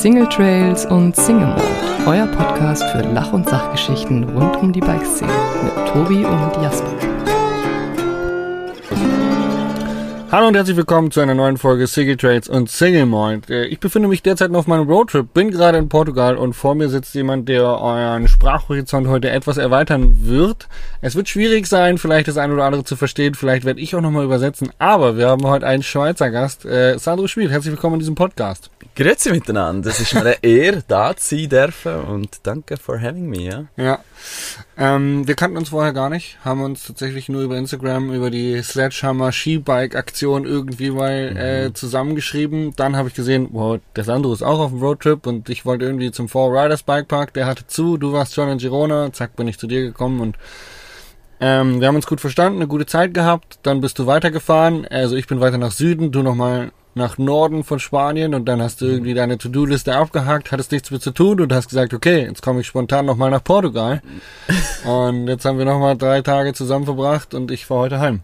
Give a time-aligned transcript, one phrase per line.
[0.00, 1.62] Single Trails und Single Mode,
[2.06, 5.30] euer Podcast für Lach- und Sachgeschichten rund um die Bikeszene
[5.62, 6.90] mit Tobi und Jasper.
[10.32, 13.50] Hallo und herzlich willkommen zu einer neuen Folge Single Trades und Single Mind.
[13.50, 16.74] Äh, Ich befinde mich derzeit noch auf meinem Roadtrip, bin gerade in Portugal und vor
[16.74, 20.66] mir sitzt jemand, der euren Sprachhorizont heute etwas erweitern wird.
[21.02, 24.00] Es wird schwierig sein, vielleicht das eine oder andere zu verstehen, vielleicht werde ich auch
[24.00, 27.50] nochmal übersetzen, aber wir haben heute einen Schweizer Gast, äh, Sandro Schmid.
[27.50, 28.70] Herzlich willkommen in diesem Podcast.
[28.96, 33.28] Grüezi miteinander, es ist mir eine Ehre, da zu sein dürfen und danke for having
[33.28, 33.64] me, ja.
[33.76, 33.98] Ja.
[34.76, 38.62] Ähm, wir kannten uns vorher gar nicht, haben uns tatsächlich nur über Instagram, über die
[38.62, 42.74] Sledgehammer Skibike Aktion irgendwie mal äh, zusammengeschrieben.
[42.76, 45.84] Dann habe ich gesehen, wow, der Sandro ist auch auf dem Roadtrip und ich wollte
[45.84, 49.36] irgendwie zum Four Riders Bike Park, der hatte zu, du warst schon in Girona, zack,
[49.36, 50.36] bin ich zu dir gekommen und
[51.40, 55.16] ähm, wir haben uns gut verstanden, eine gute Zeit gehabt, dann bist du weitergefahren, also
[55.16, 58.86] ich bin weiter nach Süden, du nochmal nach Norden von Spanien und dann hast du
[58.86, 62.60] irgendwie deine To-Do-Liste abgehakt, hattest nichts mehr zu tun und hast gesagt, okay, jetzt komme
[62.60, 64.02] ich spontan nochmal nach Portugal.
[64.84, 68.20] und jetzt haben wir nochmal drei Tage zusammen verbracht und ich fahre heute heim.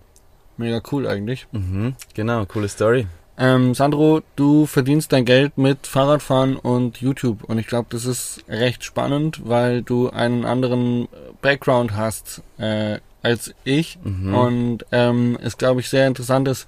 [0.56, 1.46] Mega cool eigentlich.
[1.52, 3.06] Mhm, genau, coole Story.
[3.38, 8.42] Ähm, Sandro, du verdienst dein Geld mit Fahrradfahren und YouTube und ich glaube, das ist
[8.48, 11.06] recht spannend, weil du einen anderen
[11.42, 14.34] Background hast äh, als ich Mhm.
[14.34, 16.66] und ähm, es glaube ich sehr interessant ist,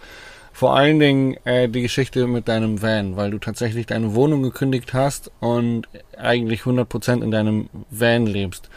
[0.59, 4.93] vor allen Dingen äh, die Geschichte mit deinem Van, weil du tatsächlich deine Wohnung gekündigt
[4.93, 8.69] hast und eigentlich 100% in deinem Van lebst.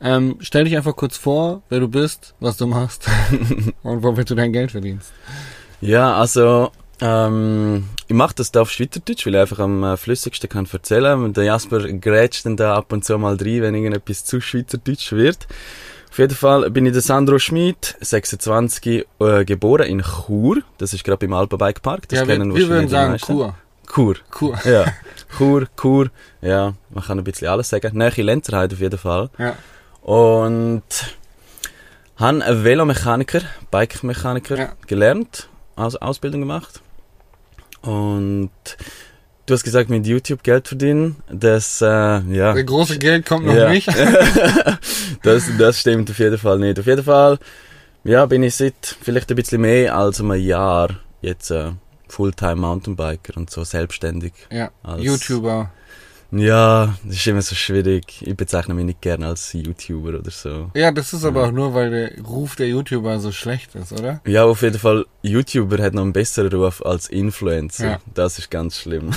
[0.00, 3.06] Ähm, stell dich einfach kurz vor, wer du bist, was du machst
[3.84, 5.12] und womit du dein Geld verdienst.
[5.80, 10.48] Ja, also, ähm, ich mache das da auf Schweizerdeutsch, weil ich einfach am äh, flüssigsten
[10.48, 11.22] kann erzählen.
[11.22, 15.12] Und der Jasper grätscht dann da ab und zu mal rein, wenn irgendetwas zu Schweizerdeutsch
[15.12, 15.46] wird.
[16.10, 20.62] Auf jeden Fall bin ich der Sandro Schmid, 26, äh, geboren in Chur.
[20.78, 22.08] Das ist gerade beim Alpenbike Park.
[22.08, 23.26] Das ja, wir, kennen wir würden wahrscheinlich die sagen meisten.
[23.34, 23.54] Kur.
[23.92, 24.16] Chur.
[24.30, 24.58] Kur.
[24.70, 24.92] Ja,
[25.36, 26.10] Chur, Chur.
[26.40, 27.96] Ja, man kann ein bisschen alles sagen.
[27.96, 29.30] Nähe Lenzerheide auf jeden Fall.
[29.38, 29.54] Ja.
[30.02, 30.82] Und
[32.16, 34.72] habe einen Velomechaniker, Bike-Mechaniker Ja.
[34.86, 36.80] gelernt, Aus Ausbildung gemacht.
[37.82, 38.50] Und
[39.48, 41.16] du hast gesagt, mit YouTube Geld verdienen.
[41.30, 42.52] Das, äh, ja.
[42.54, 43.70] Das große Geld kommt noch Ja.
[43.70, 43.88] nicht.
[45.22, 46.78] das, das stimmt auf jeden Fall nicht.
[46.78, 47.38] Auf jeden Fall,
[48.04, 50.90] ja, bin ich seit vielleicht ein bisschen mehr als einem Jahr
[51.22, 51.72] jetzt äh,
[52.08, 54.32] Fulltime Mountainbiker und so selbstständig.
[54.50, 55.70] Ja, YouTuber.
[56.30, 58.22] Ja, das ist immer so schwierig.
[58.22, 60.70] Ich bezeichne mich nicht gerne als YouTuber oder so.
[60.74, 64.20] Ja, das ist aber auch nur, weil der Ruf der YouTuber so schlecht ist, oder?
[64.26, 67.86] Ja, auf jeden Fall, YouTuber hat noch einen besseren Ruf als Influencer.
[67.86, 68.00] Ja.
[68.14, 69.10] Das ist ganz schlimm.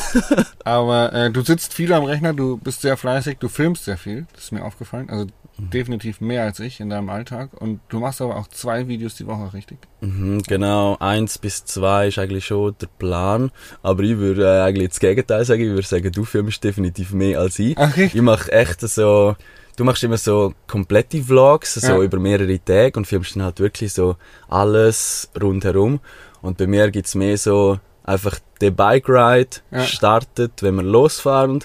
[0.63, 4.25] Aber äh, du sitzt viel am Rechner, du bist sehr fleißig, du filmst sehr viel,
[4.33, 5.09] das ist mir aufgefallen.
[5.09, 5.27] Also
[5.69, 7.49] definitiv mehr als ich in deinem Alltag.
[7.59, 9.77] Und du machst aber auch zwei Videos die Woche, richtig?
[10.01, 13.51] Mhm, genau, eins bis zwei ist eigentlich schon der Plan.
[13.83, 15.61] Aber ich würde äh, eigentlich das Gegenteil sagen.
[15.61, 17.77] Ich würde sagen, du filmst definitiv mehr als ich.
[17.77, 17.95] Ach?
[17.95, 19.35] Ich mache echt so,
[19.77, 22.01] du machst immer so komplette Vlogs, so Ja.
[22.01, 24.15] über mehrere Tage und filmst dann halt wirklich so
[24.49, 25.99] alles rundherum.
[26.41, 29.83] Und bei mir gibt's mehr so einfach der Bike Ride Ja.
[29.85, 31.63] startet, wenn wir losfahren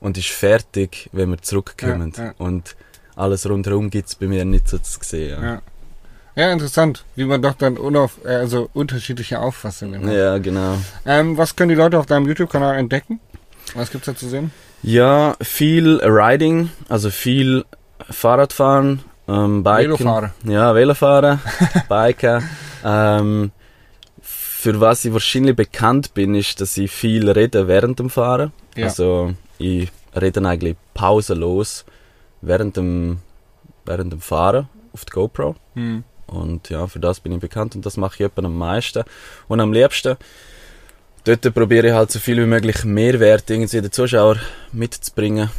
[0.00, 2.12] und ist fertig, wenn wir zurückkommen.
[2.16, 2.34] Ja.
[2.38, 2.76] Und
[3.18, 5.42] alles rundherum gibt's bei mir nicht so zu sehen.
[5.42, 5.60] Ja,
[6.36, 6.52] Ja.
[6.52, 10.14] Interessant, wie man doch dann unauf, äh, also unterschiedliche Auffassungen hat.
[10.14, 10.78] ja genau.
[11.04, 13.18] Ähm, was können die Leute auf deinem YouTube-Kanal entdecken?
[13.74, 14.52] Was gibt's da zu sehen?
[14.82, 17.64] Ja, viel Riding, also viel
[18.08, 19.84] Fahrradfahren, ähm, Biken.
[19.90, 20.32] Velofahrer.
[20.44, 21.40] Ja, Velofahren,
[21.88, 22.48] Biken.
[22.84, 23.50] Ähm,
[24.22, 28.52] für was ich wahrscheinlich bekannt bin, ist, dass ich viel rede während dem Fahren.
[28.76, 28.86] Ja.
[28.86, 31.84] Also ich rede eigentlich pausenlos
[32.40, 33.18] während dem,
[33.84, 35.56] während dem Fahren auf die GoPro.
[35.74, 36.04] Hm.
[36.26, 39.04] Und ja, für das bin ich bekannt und das mache ich am meisten.
[39.48, 40.16] Und am liebsten,
[41.24, 44.36] dort probiere ich halt so viel wie möglich Mehrwert irgendwie den Zuschauer
[44.72, 45.50] mitzubringen.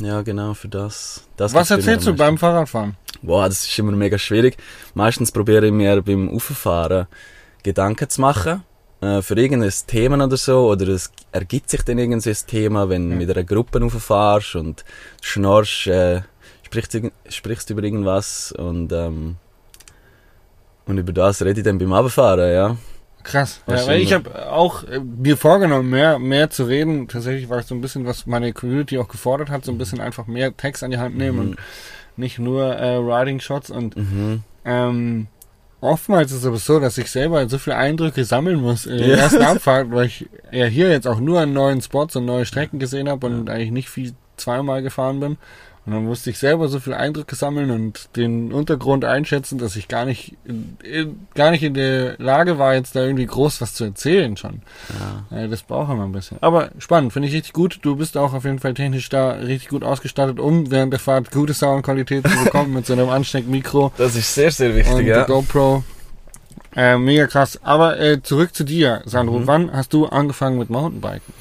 [0.00, 1.24] Ja, genau, für das.
[1.36, 2.96] das Was erzählst du beim Fahrradfahren?
[3.22, 4.56] Boah, das ist immer mega schwierig.
[4.94, 7.06] Meistens probiere ich mir beim Auffahren
[7.62, 8.62] Gedanken zu machen.
[9.00, 10.70] Äh, für irgendein Thema oder so.
[10.70, 13.18] Oder es ergibt sich dann irgendein Thema, wenn du Ja.
[13.18, 14.84] mit einer Gruppe auffahrst und
[15.22, 16.22] schnorchst, äh,
[16.64, 16.98] sprichst,
[17.28, 19.36] sprichst über irgendwas und, ähm,
[20.86, 22.76] und über das rede ich dann beim Abfahren, ja.
[23.22, 23.60] Krass.
[23.66, 27.08] Ja, weil ich habe auch äh, mir vorgenommen, mehr, mehr zu reden.
[27.08, 30.00] Tatsächlich war es so ein bisschen, was meine Community auch gefordert hat, so ein bisschen
[30.00, 31.40] einfach mehr Text an die Hand nehmen Mhm.
[31.50, 31.56] und
[32.16, 33.70] nicht nur äh, Riding Shots.
[33.70, 34.42] Und Mhm.
[34.64, 35.26] ähm,
[35.80, 39.06] oftmals ist es aber so, dass ich selber so viele Eindrücke sammeln muss in der
[39.08, 39.16] Ja.
[39.16, 42.78] ersten Abfahrt, weil ich ja hier jetzt auch nur an neuen Spots und neue Strecken
[42.78, 45.36] gesehen habe und eigentlich nicht viel zweimal gefahren bin.
[45.88, 49.88] Und dann musste ich selber so viele Eindrücke sammeln und den Untergrund einschätzen, dass ich
[49.88, 53.72] gar nicht, in, in, gar nicht in der Lage war, jetzt da irgendwie groß was
[53.72, 54.60] zu erzählen schon.
[55.30, 55.38] Ja.
[55.38, 56.36] Äh, das braucht immer ein bisschen.
[56.42, 57.78] Aber spannend, finde ich richtig gut.
[57.80, 61.30] Du bist auch auf jeden Fall technisch da richtig gut ausgestattet, um während der Fahrt
[61.30, 65.06] gute Soundqualität zu bekommen mit so einem Ansteckmikro Das ist sehr, sehr und wichtig, der
[65.06, 65.24] ja.
[65.24, 65.84] GoPro.
[66.76, 67.58] Äh, mega krass.
[67.62, 69.38] Aber äh, zurück zu dir, Sandro.
[69.38, 69.46] Mhm.
[69.46, 71.32] Wann hast du angefangen mit Mountainbiken?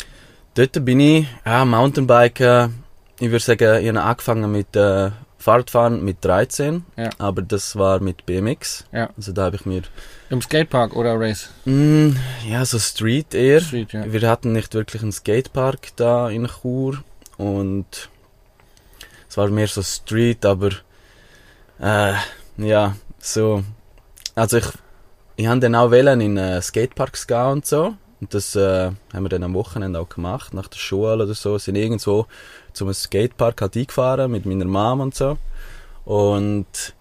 [0.55, 2.87] Dort bin ich, ja, Mountainbiken,
[3.19, 7.10] ich würde sagen, ich habe angefangen mit äh, Fahrradfahren mit 13, Ja.
[7.19, 8.86] aber das war mit BMX.
[8.92, 9.10] Ja.
[9.16, 9.84] Also da habe ich mir,
[10.30, 11.50] Im Skatepark oder Race?
[11.66, 12.10] mm,
[12.50, 13.62] ja, so Street eher.
[13.62, 14.12] Street, ja.
[14.12, 17.04] Wir hatten nicht wirklich einen Skatepark da in Chur
[17.38, 18.10] und
[19.30, 20.69] es war mehr so Street, aber
[21.80, 22.14] äh,
[22.58, 23.64] ja, so.
[24.36, 24.66] Also ich,
[25.36, 27.96] ich habe dann auch wählen in äh, Skateparks gehen und so.
[28.19, 31.58] Und das äh, haben wir dann am Wochenende auch gemacht, nach der Schule oder so.
[31.60, 32.25] Sind irgendwo
[32.77, 35.38] zum Skatepark halt eingefahren mit meiner Mom und so.
[36.06, 36.94] Und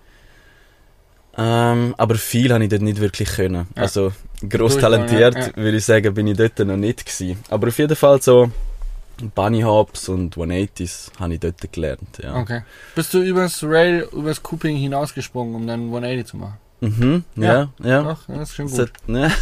[1.39, 3.67] ähm, aber viel habe ich dort nicht wirklich können.
[3.77, 3.83] Ja.
[3.83, 4.13] Also
[4.49, 5.57] gross talentiert, ja, ja.
[5.57, 7.39] würde ich sagen, bin ich dort noch nicht gewesen.
[7.51, 8.51] Aber auf jeden Fall so
[9.35, 12.37] Bunny Hops und 180s habe ich dort gelernt, ja.
[12.37, 12.63] Okay.
[12.95, 16.57] Bist du übers Rail, übers Cooping hinausgesprungen, um dann 180 zu machen?
[16.81, 18.03] Mhm, ja, ja.
[18.03, 18.89] Doch, das ist schon Das gut.
[18.89, 19.33] hat, ne?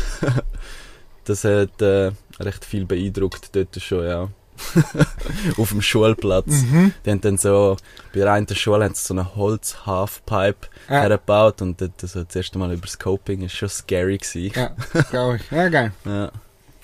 [1.25, 4.29] das hat äh, recht viel beeindruckt dort schon, ja.
[5.59, 6.47] Auf dem Schulplatz.
[6.47, 6.93] Mhm.
[7.05, 7.77] Die haben dann so,
[8.13, 11.01] bei der einen Schule haben sie so eine Holz-Halfpipe Ja.
[11.01, 14.53] hergebaut und dort so das erste Mal über Scoping ist schon scary gewesen.
[14.55, 14.71] Ja,
[15.11, 15.51] glaube ich.
[15.51, 15.93] Ja, geil.
[16.05, 16.31] Ja.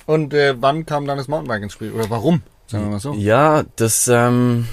[0.07, 1.93] Und äh, wann kam dann das Mountainbike ins Spiel?
[1.93, 2.43] Oder warum?
[2.67, 3.15] Sagen wir mal so.
[3.15, 4.67] Ja, das, ähm,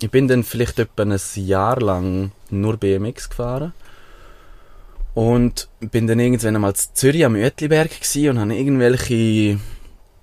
[0.00, 3.72] ich bin dann vielleicht etwa ein Jahr lang nur BMX gefahren.
[5.14, 9.58] Und bin dann irgendwann einmal zu Zürich am Uetliberg gsi und habe irgendwelche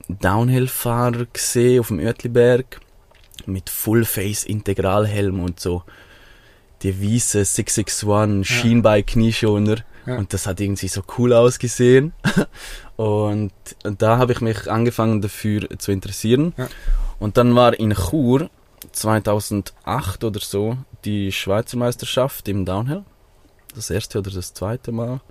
[0.09, 2.79] Downhill-Fahrer gesehen auf dem Uetliberg
[3.45, 5.83] mit Full-Face-Integralhelm und so
[6.81, 9.77] die weiße 661 Schienbein-Knieschoner.
[10.05, 10.17] Ja.
[10.17, 12.13] Und das hat irgendwie so cool ausgesehen.
[12.95, 13.51] und
[13.83, 16.53] da habe ich mich angefangen dafür zu interessieren.
[16.57, 16.67] Ja.
[17.19, 18.49] Und dann war in Chur
[18.91, 23.03] 2008 oder so die Schweizer Meisterschaft im Downhill.
[23.75, 25.21] Das erste oder das zweite Mal.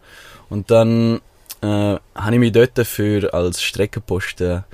[0.49, 1.21] Und dann
[1.63, 1.67] äh,
[2.15, 4.65] habe ich mich dort für als Streckenposten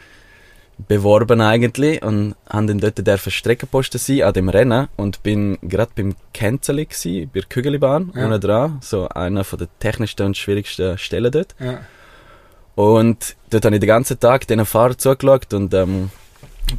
[0.89, 5.93] beworben eigentlich und habe dann dort dürfen Streckenposten sein an dem Rennen und bin gerade
[5.95, 8.25] beim Kenzeli gsi, bei der Kügelibahn, Ja.
[8.27, 11.55] unten dran, so einer von der technischsten und schwierigsten Stellen dort.
[11.61, 11.79] Ja.
[12.75, 16.11] Und dort habe ich den ganzen Tag diesen Fahrer zugeschaut und ähm,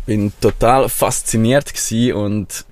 [0.06, 2.66] bin total fasziniert gsi und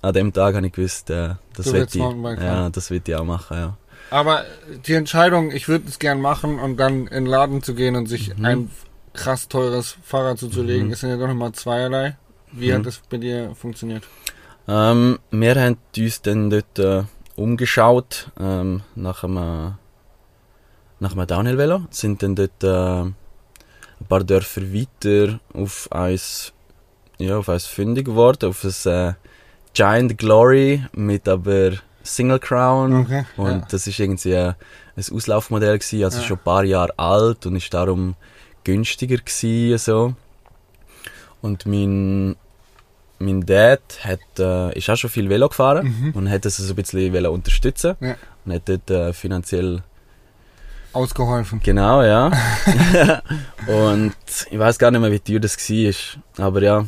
[0.00, 3.24] an dem Tag habe ich gewusst, äh, das wird ich, ja, das wird ich auch
[3.24, 3.76] machen, ja.
[4.10, 4.44] Aber
[4.86, 8.06] die Entscheidung, ich würde es gern machen und dann in den Laden zu gehen und
[8.06, 8.44] sich Mhm.
[8.44, 8.70] ein
[9.12, 10.92] krass teures Fahrrad zuzulegen, Mhm.
[10.92, 12.16] ist ja doch nochmal zweierlei.
[12.52, 12.74] Wie Mhm.
[12.76, 14.04] hat das bei dir funktioniert?
[14.68, 17.02] Ähm, wir haben uns dann dort äh,
[17.36, 19.74] umgeschaut ähm, nach einem,
[21.00, 23.14] nach einem Downhill-Velo, sind dann dort äh, ein
[24.08, 26.52] paar Dörfer weiter auf eins,
[27.18, 29.14] ja, auf eins fündig geworden, auf ein äh,
[29.74, 31.72] Giant Glory mit aber
[32.06, 33.00] Single Crown.
[33.02, 33.24] Okay.
[33.36, 33.66] Und ja.
[33.70, 34.54] das ist irgendwie ein
[34.96, 36.24] Auslaufmodell gewesen, also Ja.
[36.24, 38.14] schon ein paar Jahre alt und ist darum
[38.64, 40.14] günstiger gewesen, so.
[41.42, 42.34] Und mein,
[43.18, 46.12] mein Dad hat, äh, ist auch schon viel Velo gefahren Mhm.
[46.14, 48.14] und hat das so ein bisschen unterstützen Ja.
[48.44, 49.82] und hat dort äh, finanziell
[50.92, 51.60] Ausgeholfen.
[51.62, 52.30] Genau, ja.
[53.66, 54.14] und
[54.50, 56.46] ich weiß gar nicht mehr, wie teuer das war.
[56.46, 56.86] Aber ja,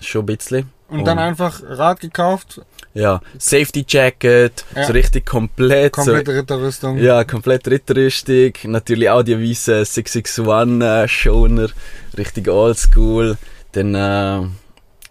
[0.00, 0.70] schon ein bisschen.
[0.88, 2.60] Und dann Und- einfach Rad gekauft,
[2.94, 4.84] Ja, Safety Jacket, Ja.
[4.84, 5.98] so richtig komplett.
[5.98, 6.98] Ritterrüstung.
[6.98, 8.52] So, ja, komplett Ritterrüstung.
[8.64, 11.68] Natürlich auch die weißen 661 äh, Schoner.
[12.16, 13.36] Richtig oldschool.
[13.72, 14.46] Dann äh,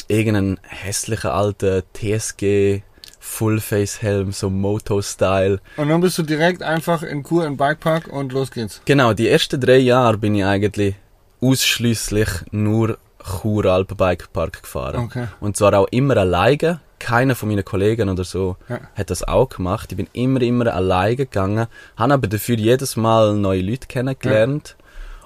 [0.08, 2.82] irgendeinen hässlichen alten TSG
[3.20, 5.60] Fullface-Helm, so Moto-Style.
[5.78, 8.82] Und dann bist du direkt einfach in Kur in Bikepark und los geht's.
[8.86, 10.96] Genau, die ersten drei Jahre bin ich eigentlich
[11.42, 15.06] ausschließlich nur Chur Alpenbikepark gefahren.
[15.06, 15.28] Okay.
[15.40, 16.82] Und zwar auch immer alleine.
[17.04, 18.80] Keiner von meinen Kollegen oder so Ja.
[18.96, 19.92] hat das auch gemacht.
[19.92, 21.68] Ich bin immer, immer alleine gegangen,
[21.98, 24.76] habe aber dafür jedes Mal neue Leute kennengelernt.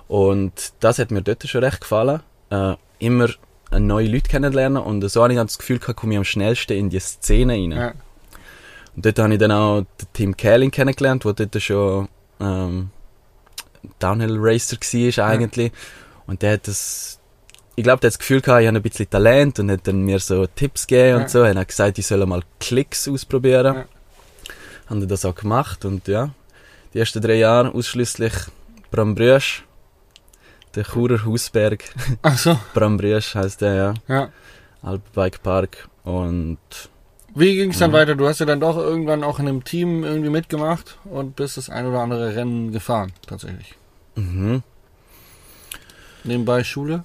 [0.08, 2.22] Und das hat mir dort schon recht gefallen.
[2.50, 3.30] Äh, immer
[3.78, 6.90] neue Leute kennenlernen und so habe ich das Gefühl gehabt, komme ich am schnellsten in
[6.90, 7.72] die Szene rein.
[7.72, 7.94] Ja.
[8.96, 12.08] Und dort habe ich dann auch den Tim Kerling kennengelernt, der dort schon
[12.40, 12.90] ähm,
[14.00, 15.72] Downhill Racer war eigentlich.
[16.26, 17.17] Und der hat das,
[17.78, 20.02] ich glaube, der hat das Gefühl gehabt, ich habe ein bisschen Talent und hat dann
[20.02, 21.18] mir so Tipps gegeben Ja.
[21.18, 21.40] und so.
[21.44, 23.76] Er hat gesagt, ich soll mal Klicks ausprobieren.
[23.76, 23.86] Ja.
[24.88, 26.32] Haben wir das auch gemacht und ja,
[26.94, 28.34] die ersten drei Jahre ausschließlich
[28.90, 29.64] Brambrüsch,
[30.76, 31.84] der Churer Hausberg.
[32.24, 33.94] Ach so, Brambrüsch heißt der, ja.
[34.08, 34.30] ja.
[34.82, 36.58] Alpenbike Park und
[37.36, 37.96] Wie ging es dann Mhm.
[37.96, 38.16] weiter?
[38.16, 41.70] Du hast ja dann doch irgendwann auch in einem Team irgendwie mitgemacht und bist das
[41.70, 43.76] ein oder andere Rennen gefahren, tatsächlich.
[44.16, 44.64] Mhm.
[46.24, 47.04] Nebenbei Schule,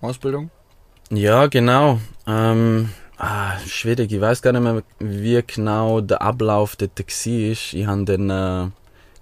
[0.00, 0.50] Ausbildung.
[1.10, 2.00] Ja, genau.
[2.26, 7.06] Ähm, ah, schwierig, ich weiß gar nicht mehr, wie genau der Ablauf dort war.
[7.26, 8.70] Ich habe dann äh,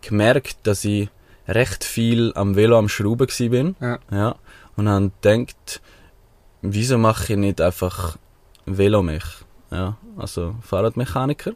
[0.07, 1.09] gemerkt, dass ich
[1.49, 3.77] recht viel am Velo am Schrauben bin.
[3.81, 3.99] Ja.
[4.11, 4.35] ja.
[4.77, 5.81] Und habe gedacht,
[6.63, 8.19] wieso mache ich nicht einfach
[8.67, 9.25] Velomech?
[9.71, 11.53] Ja, also Fahrradmechaniker.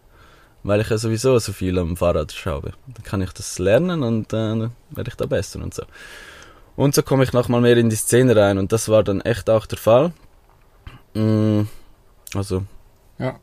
[0.64, 2.72] Weil ich ja sowieso so viel am Fahrrad schraube.
[2.86, 5.82] Dann kann ich das lernen und äh, dann werde ich da besser und so.
[6.76, 9.50] Und so komme ich nochmal mehr in die Szene rein und das war dann echt
[9.50, 10.12] auch der Fall.
[11.14, 11.62] Mm,
[12.34, 12.64] also,
[13.18, 13.38] Ja.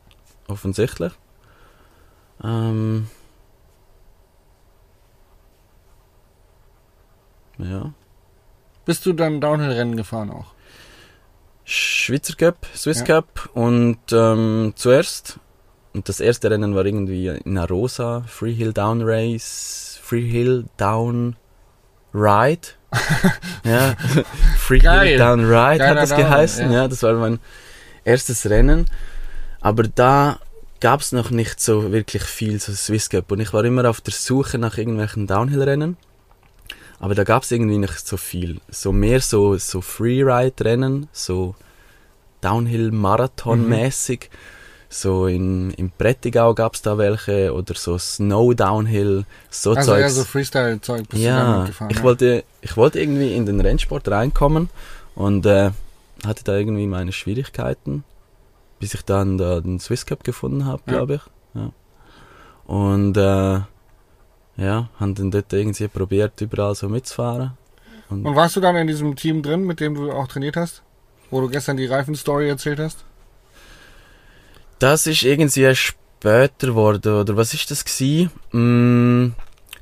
[0.48, 1.14] offensichtlich.
[2.44, 3.08] Ähm,
[7.58, 7.94] ja.
[8.86, 10.54] Bist du dann Downhill-Rennen gefahren auch?
[11.66, 13.06] Schweizer Cup, Swiss Ja.
[13.06, 15.40] Cup und ähm, zuerst,
[15.94, 21.36] und das erste Rennen war irgendwie in Arosa, Freehill Down Race, Freehill Down
[22.12, 22.70] Ride.
[23.64, 23.96] ja,
[24.58, 25.18] Freehill Geil.
[25.18, 26.82] Down Ride Geiler hat das geheißen, ja.
[26.82, 26.88] ja.
[26.88, 27.40] das war mein
[28.04, 28.86] erstes Rennen.
[29.62, 30.40] Aber da
[30.80, 34.02] gab es noch nicht so wirklich viel so Swiss Cup und ich war immer auf
[34.02, 35.98] der Suche nach irgendwelchen Downhill-Rennen.
[37.00, 38.60] Aber da gab es irgendwie nicht so viel.
[38.70, 41.56] So mehr so, so Freeride-Rennen, so
[42.42, 44.30] Downhill-Marathon-mäßig.
[44.92, 50.16] So in, in Prättigau gab es da welche oder so Snow-Downhill, so also Zeugs.
[50.16, 52.04] so Freestyle-Zeug bist ja, ich ja.
[52.04, 54.70] wollte, ich wollte irgendwie in den Rennsport reinkommen
[55.14, 55.70] und äh,
[56.26, 58.04] hatte da irgendwie meine Schwierigkeiten,
[58.80, 60.94] bis ich dann da den Swiss Cup gefunden habe, Ja.
[60.94, 61.22] glaube ich.
[61.54, 61.72] Ja.
[62.66, 63.62] Und äh,
[64.58, 67.52] ja, haben dann dort irgendwie probiert, überall so mitzufahren.
[68.10, 70.82] Und, Und warst du dann in diesem Team drin, mit dem du auch trainiert hast?
[71.30, 73.06] Wo du gestern die Reifen-Story erzählt hast?
[74.80, 78.30] Das ist irgendwie später geworden, oder was ist das gsi?
[78.52, 79.34] Mm,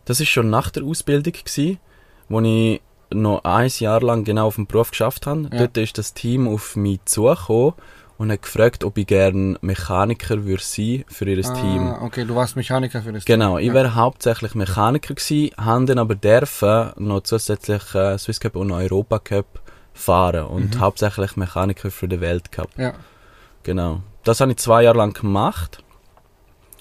[0.05, 1.77] das ist schon nach der Ausbildung gsi,
[2.29, 2.81] wo ich
[3.13, 5.43] noch ein Jahr lang genau auf dem Beruf geschafft habe.
[5.51, 5.59] Ja.
[5.59, 7.73] Dort ist das Team auf mich zugekommen
[8.17, 11.87] und hat gefragt, ob ich gerne Mechaniker würde sein für ihr Team.
[11.87, 13.67] Ah, okay, du warst Mechaniker für das Genau, Team.
[13.69, 18.71] ich wäre hauptsächlich Mechaniker gewesen, haben dann aber dürfen noch zusätzlich äh, Swiss Cup und
[18.71, 19.61] Europa Cup
[19.93, 20.79] fahren und Mhm.
[20.81, 22.69] hauptsächlich Mechaniker für den Weltcup.
[22.77, 22.93] Ja.
[23.63, 24.01] Genau.
[24.27, 25.83] Das habe ich zwei Jahre lang gemacht.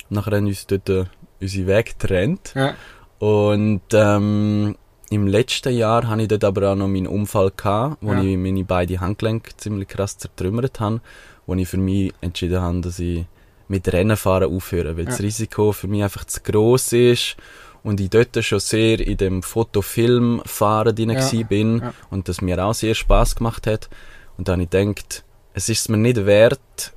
[0.08, 1.04] Nachher haben uns dort äh,
[1.40, 2.52] unsere Wege getrennt.
[2.54, 2.74] Ja.
[3.18, 4.76] Und ähm,
[5.10, 8.22] im letzten Jahr hatte ich dort aber auch noch meinen Unfall, gehabt, wo Ja.
[8.22, 11.00] ich meine beiden Handgelenke ziemlich krass zertrümmert habe.
[11.46, 13.24] Wo ich für mich entschieden habe, dass ich
[13.68, 15.24] mit Rennenfahren aufhöre, weil das Ja.
[15.24, 17.36] Risiko für mich einfach zu gross ist
[17.84, 21.42] und ich dort schon sehr in dem Fotofilmfahren drin ja.
[21.44, 21.94] bin Ja.
[22.10, 23.88] und das mir auch sehr Spaß gemacht hat.
[24.36, 25.24] Und dann habe ich gedacht,
[25.54, 26.92] es ist mir nicht wert,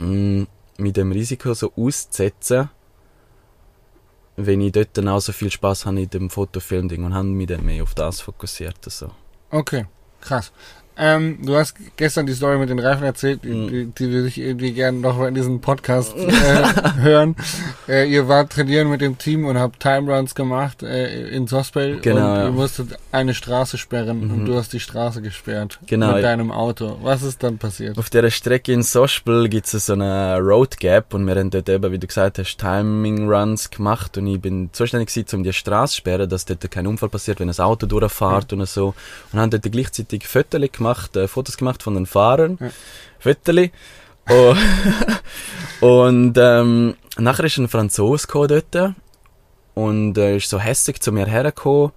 [0.00, 0.46] mh,
[0.78, 2.70] mit dem Risiko so auszusetzen,
[4.36, 7.46] wenn ich dort dann auch so viel Spaß habe in dem Fotofilm-Ding und habe mich
[7.46, 8.78] dann mehr auf das fokussiert.
[8.84, 9.10] Also.
[9.50, 9.86] Okay,
[10.20, 10.52] krass.
[11.02, 13.68] Ähm, du hast gestern die Story mit den Reifen erzählt, die, Mhm.
[13.68, 16.30] die, die würde ich irgendwie gerne noch mal in diesem Podcast äh,
[17.00, 17.36] hören.
[17.88, 22.00] Äh, ihr wart trainieren mit dem Team und habt Time Runs gemacht äh, in Sospel
[22.00, 22.44] Genau, und ja.
[22.44, 24.44] ihr musstet eine Straße sperren und Mhm.
[24.44, 26.98] du hast die Straße gesperrt Genau, mit deinem Auto.
[27.02, 27.96] Was ist dann passiert?
[27.96, 31.68] Auf dieser Strecke in Sospel gibt es so eine Road Gap und wir haben dort
[31.70, 35.52] eben, wie du gesagt hast, Timing Runs gemacht und ich bin zuständig gewesen, um die
[35.54, 38.92] Straße zu sperren, dass dort kein Unfall passiert, wenn ein Auto durchfährt und so.
[39.32, 42.58] Und haben dort gleichzeitig Fotos gemacht, äh, Fotos gemacht von den Fahrern.
[42.60, 42.70] Ja.
[43.18, 43.70] Fotos.
[44.28, 44.54] Oh.
[45.80, 48.94] und ähm, nachher ist ein Franzose gekommen dort
[49.74, 51.92] und äh, ist so hässig zu mir hergekommen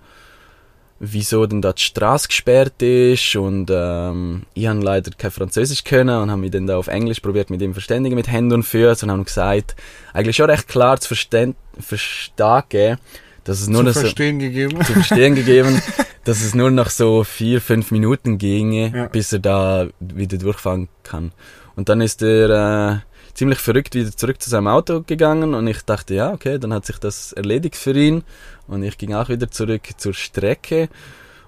[1.05, 6.17] wieso denn da die Straße gesperrt ist und ähm, ich habe leider kein Französisch können
[6.17, 9.09] und habe mich dann da auf Englisch probiert mit ihm verständigen mit Händen und Füßen
[9.09, 9.75] und haben gesagt,
[10.13, 12.97] eigentlich schon recht klar zu verstehen, verstehen
[13.43, 14.83] dass es nur Zu noch so verstehen gegeben.
[14.85, 15.81] zu verstehen gegeben,
[16.23, 19.05] dass es nur noch so vier, fünf Minuten ginge, Ja.
[19.07, 21.31] bis er da wieder durchfahren kann.
[21.75, 22.99] Und dann ist er äh,
[23.33, 26.85] ziemlich verrückt wieder zurück zu seinem Auto gegangen und ich dachte, ja, okay, dann hat
[26.85, 28.23] sich das erledigt für ihn.
[28.67, 30.87] Und ich ging auch wieder zurück zur Strecke,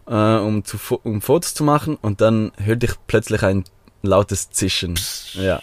[0.08, 1.96] äh, um, zu, um Fotos zu machen.
[2.02, 3.64] Und dann hörte ich plötzlich ein
[4.02, 4.96] lautes Zischen.
[5.34, 5.62] Ja.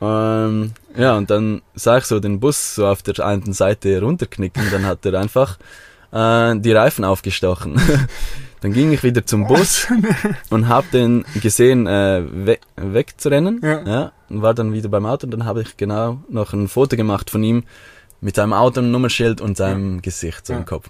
[0.00, 4.62] Ähm, ja, und dann sah ich so den Bus so auf der einen Seite runterknicken,
[4.70, 5.58] dann hat er einfach
[6.12, 7.80] äh, die Reifen aufgestochen.
[8.62, 9.86] dann ging ich wieder zum Bus
[10.50, 13.60] und hab den gesehen, äh, we wegzurennen.
[13.62, 13.82] Ja.
[13.86, 16.96] Ja, und war dann wieder beim Auto und dann habe ich genau noch ein Foto
[16.96, 17.64] gemacht von ihm
[18.22, 20.58] mit seinem Auto, Nummernschild und seinem Gesicht so Ja.
[20.60, 20.88] im Kopf.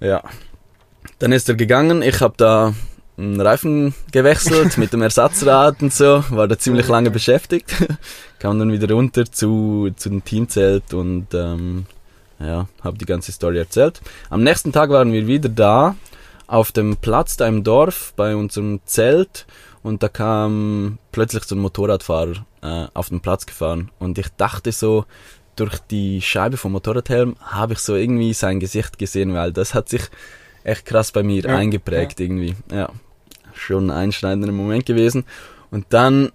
[0.00, 0.22] Ja.
[1.18, 2.74] Dann ist er gegangen, ich habe da
[3.16, 7.72] einen Reifen gewechselt mit dem Ersatzrad und so, war da ziemlich lange beschäftigt.
[8.38, 11.86] Kam dann wieder runter zu, zu dem Teamzelt und ähm,
[12.40, 14.00] ja, habe die ganze Story erzählt.
[14.30, 15.94] Am nächsten Tag waren wir wieder da,
[16.46, 19.46] auf dem Platz da im Dorf, bei unserem Zelt
[19.82, 24.72] und da kam plötzlich so ein Motorradfahrer äh, auf den Platz gefahren und ich dachte
[24.72, 25.04] so,
[25.56, 29.88] durch die Scheibe vom Motorradhelm habe ich so irgendwie sein Gesicht gesehen, weil das hat
[29.88, 30.02] sich
[30.64, 32.56] echt krass bei mir Ja, eingeprägt irgendwie.
[32.72, 32.90] Ja,
[33.64, 35.24] schon ein einschneidender Moment gewesen.
[35.70, 36.30] Und dann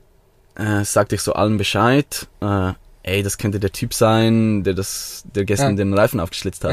[0.55, 5.24] äh, sagte ich so allen Bescheid, äh, ey, das könnte der Typ sein, der das,
[5.33, 5.77] der gestern Ja.
[5.83, 6.71] den Reifen aufgeschlitzt hat.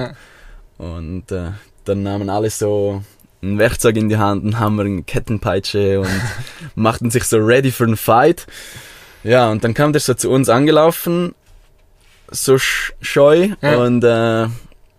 [0.78, 0.84] Ja.
[0.84, 1.52] Und äh,
[1.84, 3.02] dann nahmen alle so
[3.42, 6.08] ein Werkzeug in die Hand, einen Hammer, eine Kettenpeitsche und
[6.74, 8.46] machten sich so ready für einen Fight.
[9.22, 11.34] Ja, und dann kam der so zu uns angelaufen,
[12.30, 13.76] so sch scheu Ja.
[13.78, 14.48] und äh,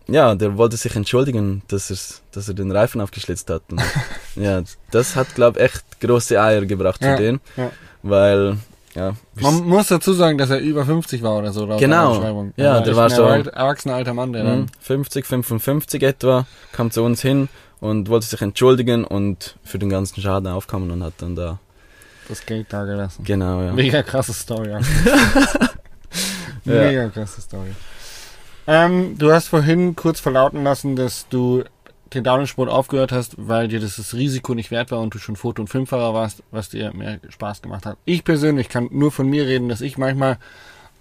[0.07, 3.61] ja, der wollte sich entschuldigen, dass, er's, dass er den Reifen aufgeschlitzt hat.
[3.71, 3.81] Und,
[4.35, 4.61] ja,
[4.91, 7.71] das hat, glaube echt große Eier gebracht Ja, für den, ja.
[8.03, 8.57] weil,
[8.95, 11.67] ja, Man muss dazu sagen, dass er über 50 war oder so.
[11.77, 12.15] Genau.
[12.15, 12.53] Beschreibung.
[12.57, 16.89] Ja, Er der war erwalt- erwachsener alter Mann, der dann Mhm, 50, 55 etwa, kam
[16.91, 17.49] zu uns hin
[17.79, 21.59] und wollte sich entschuldigen und für den ganzen Schaden aufkommen und hat dann da,
[22.27, 23.23] das Geld da gelassen.
[23.23, 23.71] genau, ja.
[23.73, 24.69] Mega krasse Story.
[24.71, 24.79] ja.
[26.65, 26.73] Ja.
[26.83, 27.69] Mega krasse Story.
[28.67, 31.63] Ähm, du hast vorhin kurz verlauten lassen, dass du
[32.13, 35.35] den Downhill-Sport aufgehört hast, weil dir das, das Risiko nicht wert war und du schon
[35.35, 37.97] Foto- und Filmfahrer warst, was dir mehr Spaß gemacht hat.
[38.05, 40.37] Ich persönlich kann nur von mir reden, dass ich manchmal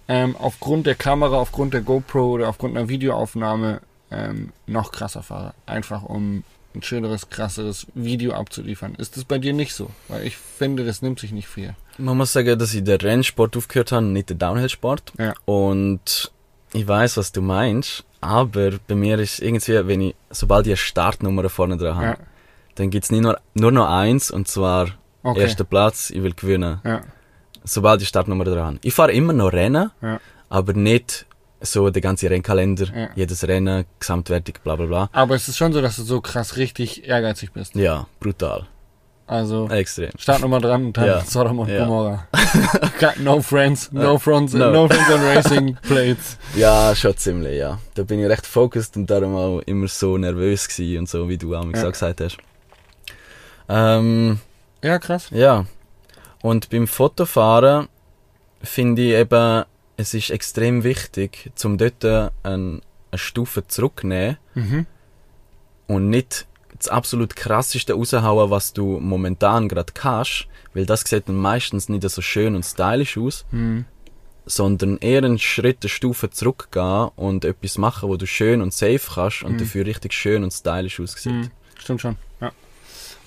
[0.07, 3.81] ähm, aufgrund der Kamera, aufgrund der GoPro oder aufgrund einer Videoaufnahme
[4.11, 5.53] ähm, noch krasser fahre.
[5.65, 6.43] Einfach um
[6.75, 8.95] ein schöneres, krasseres Video abzuliefern.
[8.95, 9.89] Ist das bei dir nicht so?
[10.07, 11.75] Weil ich finde, das nimmt sich nicht viel.
[11.97, 15.13] Man muss sagen, dass ich den Rennsport aufgehört habe, nicht den Downhill-Sport.
[15.17, 15.33] Ja.
[15.45, 16.31] Und
[16.73, 20.77] ich weiß, was du meinst, aber bei mir ist irgendwie, wenn ich, sobald ich eine
[20.77, 22.17] Startnummer vorne dran habe, Ja.
[22.75, 24.89] dann gibt's nicht nur, nur noch eins, und zwar
[25.23, 25.41] Okay.
[25.41, 26.79] erster Platz, ich will gewinnen.
[26.83, 27.01] Ja.
[27.63, 28.77] Sobald ich Startnummer dran habe.
[28.83, 30.19] Ich fahre immer noch Rennen, Ja.
[30.49, 31.25] aber nicht
[31.59, 33.09] so der ganze Rennkalender, Ja.
[33.15, 35.09] jedes Rennen, Gesamtwertung, bla bla bla.
[35.11, 37.75] Aber es ist schon so, dass du so krass richtig ehrgeizig bist.
[37.75, 38.67] Ja, brutal.
[39.29, 40.09] Also Extrem.
[40.17, 41.21] Startnummer dran und dann Ja.
[41.21, 41.79] Sodom und Ja.
[41.83, 42.27] Gomorra.
[43.19, 44.71] no friends, no friends, No.
[44.71, 46.37] no friends on racing plates.
[46.55, 47.77] Ja, schon ziemlich, ja.
[47.95, 51.37] Da bin ich recht focused und darum auch immer so nervös gewesen und so, wie
[51.37, 51.89] du auch Ja.
[51.89, 52.37] gesagt hast.
[53.69, 54.39] Ähm,
[54.83, 55.27] Ja, krass.
[55.31, 55.65] ja.
[56.41, 57.87] Und beim Fotofahren
[58.61, 59.63] finde ich eben,
[59.97, 62.81] es ist extrem wichtig, zum dort ein, eine
[63.15, 64.85] Stufe zurücknehmen Mhm.
[65.87, 66.47] und nicht
[66.79, 72.07] das absolut krasseste raushauen, was du momentan gerade kannst, weil das sieht dann meistens nicht
[72.09, 73.85] so schön und stylisch aus, Mhm.
[74.45, 79.01] sondern eher einen Schritt, eine Stufe zurückgehen und etwas machen, wo du schön und safe
[79.13, 79.57] kannst und Mhm.
[79.59, 81.33] dafür richtig schön und stylisch aussieht.
[81.33, 81.51] Mhm.
[81.77, 82.15] Stimmt schon.
[82.41, 82.51] Ja.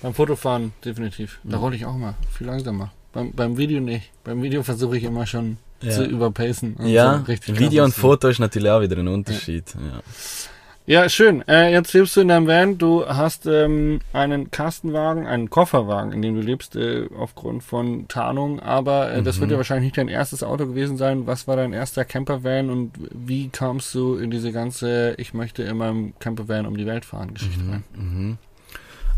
[0.01, 1.39] Beim Fotofahren definitiv.
[1.43, 2.91] Da rolle ich auch mal viel langsamer.
[3.13, 4.09] Beim, beim Video nicht.
[4.23, 5.91] Beim Video versuche ich immer schon Ja.
[5.91, 6.75] zu überpacen.
[6.85, 9.73] Ja, so richtig Video und Foto ist natürlich auch wieder ein Unterschied.
[9.75, 10.01] Ja.
[10.87, 11.47] Ja, schön.
[11.47, 12.77] Äh, jetzt lebst du in deinem Van.
[12.77, 18.59] Du hast ähm, einen Kastenwagen, einen Kofferwagen, in dem du lebst, äh, aufgrund von Tarnung.
[18.59, 19.41] Aber äh, das Mhm.
[19.41, 21.27] wird ja wahrscheinlich nicht dein erstes Auto gewesen sein.
[21.27, 25.77] Was war dein erster Campervan und wie kamst du in diese ganze Ich möchte in
[25.77, 27.83] meinem Campervan um die Welt fahren Geschichte rein?
[27.95, 28.37] Mhm.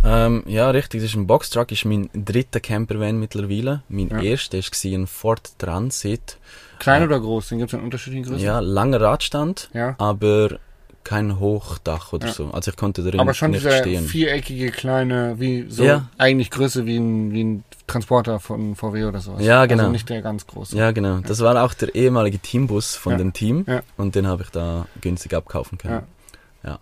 [0.06, 1.02] Ähm, ja, richtig.
[1.02, 3.84] Das ist ein Boxtruck, ist mein dritter Campervan mittlerweile.
[3.88, 4.22] Mein Ja.
[4.22, 6.38] erster war ein Ford Transit.
[6.80, 7.08] Klein Ja.
[7.08, 7.48] oder groß?
[7.50, 8.46] Den gibt es in unterschiedlichen Größen?
[8.46, 9.96] Ja, langer Radstand, Ja.
[9.98, 10.60] aber
[11.04, 12.34] kein Hochdach oder Ja.
[12.34, 12.50] so.
[12.52, 14.06] Also ich konnte drin Aber schon nicht stehen.
[14.06, 16.08] viereckige kleine, wie so Ja.
[16.18, 19.44] eigentlich Größe wie ein, wie ein Transporter von VW oder sowas.
[19.44, 19.84] Ja, genau.
[19.84, 20.78] Also nicht der ganz große.
[20.78, 21.20] Ja, genau.
[21.20, 23.18] Das war auch der ehemalige Teambus von Ja.
[23.18, 23.82] dem Team Ja.
[23.98, 26.04] und den habe ich da günstig abkaufen können.
[26.64, 26.70] Ja.
[26.72, 26.80] Ja.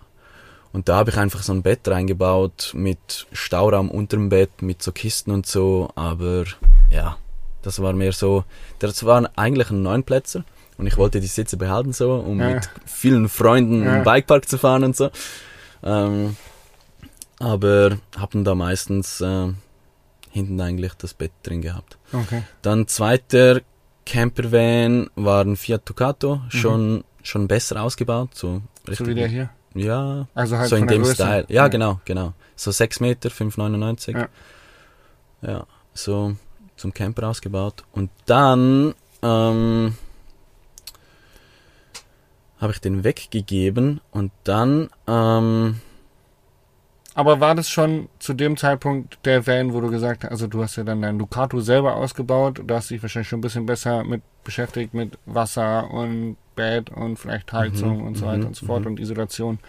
[0.73, 4.81] Und da habe ich einfach so ein Bett reingebaut mit Stauraum unter dem Bett, mit
[4.84, 6.45] so Kisten und so, aber
[6.91, 7.17] ja,
[7.63, 8.43] das war mehr so,
[8.79, 10.43] das war eigentlich ein Neunplätzer
[10.77, 12.55] und ich wollte die Sitze behalten so, um Ja.
[12.55, 13.97] mit vielen Freunden Ja.
[13.97, 15.10] im Bikepark zu fahren und so.
[15.84, 16.36] Ähm,
[17.39, 19.47] aber haben da meistens äh,
[20.31, 21.97] hinten eigentlich das Bett drin gehabt.
[22.13, 22.43] Okay.
[22.62, 23.62] Dann zweiter
[24.05, 28.29] Campervan war ein Fiat Ducato, schon, schon besser ausgebaut.
[28.36, 28.93] So, Mhm.
[28.95, 29.49] So wie der hier.
[29.75, 31.15] Ja, Also halt so in dem Größe.
[31.15, 31.45] Style.
[31.47, 32.34] Ja, genau, genau.
[32.55, 34.17] So 6 Meter, 5,99.
[34.17, 34.27] Ja.
[35.41, 36.36] ja, so
[36.77, 37.84] zum Camper ausgebaut.
[37.91, 39.95] Und dann ähm,
[42.62, 45.82] habe ich den weggegeben und dann ähm,
[47.15, 50.63] Aber war das schon zu dem Zeitpunkt der Van, wo du gesagt hast, also du
[50.63, 53.65] hast ja dann dein Ducato selber ausgebaut, da hast du dich wahrscheinlich schon ein bisschen
[53.65, 58.47] besser mit beschäftigt mit Wasser und Bett und vielleicht Heizung Mhm, und so mhm, weiter
[58.47, 58.91] und so fort mhm.
[58.91, 59.60] und Isolation.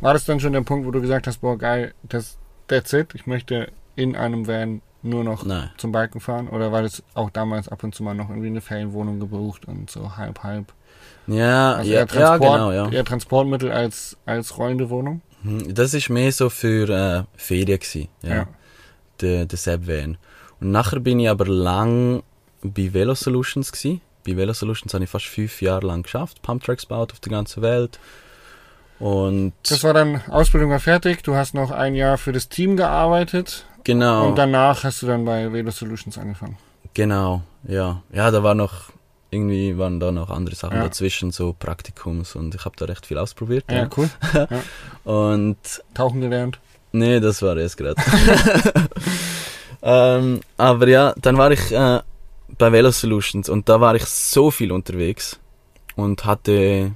[0.00, 3.14] War das dann schon der Punkt, wo du gesagt hast, boah geil, das that's it,
[3.14, 5.70] ich möchte in einem Van nur noch Nein.
[5.76, 6.48] zum Biken fahren?
[6.48, 9.90] Oder war das auch damals ab und zu mal noch irgendwie eine Ferienwohnung gebucht und
[9.90, 10.72] so halb, halb?
[11.28, 12.88] Ja, Also ja, ja, genau, ja.
[12.90, 15.20] eher Transportmittel als, als rollende Wohnung?
[15.42, 18.46] Hm, Das ist mehr so für äh, Ferien gsi, ja, Ja.
[19.20, 20.16] der, der Sepp Van.
[20.60, 22.22] Und nachher bin ich aber lang
[22.62, 24.00] bei Velo Solutions gsi.
[24.26, 27.62] Bei Velo Solutions habe ich fast fünf Jahre lang geschafft, Pumptracks gebaut auf der ganzen
[27.62, 27.98] Welt.
[28.98, 32.76] Und Das war dann, Ausbildung war fertig, du hast noch ein Jahr für das Team
[32.76, 36.56] gearbeitet genau, und danach hast du dann bei Velo Solutions angefangen.
[36.94, 38.90] genau, ja, ja, da war noch
[39.30, 40.84] irgendwie waren da noch andere Sachen Ja.
[40.84, 43.64] dazwischen, so Praktikums und ich habe da recht viel ausprobiert.
[43.70, 43.88] Ja, Ja.
[43.96, 44.08] cool.
[45.04, 45.58] Und
[45.94, 46.58] Tauchen gelernt.
[46.92, 48.00] Nee, das war erst gerade.
[49.82, 52.00] ähm, aber ja, dann war ich äh,
[52.56, 55.38] bei Velo Solutions und da war ich so viel unterwegs
[55.96, 56.92] und hatte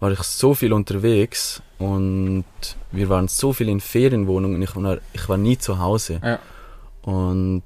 [0.00, 2.44] war ich so viel unterwegs und
[2.90, 4.60] wir waren so viel in Ferienwohnungen.
[4.60, 6.20] Ich war, ich war nie zu Hause.
[6.22, 6.38] Ja.
[7.02, 7.62] Und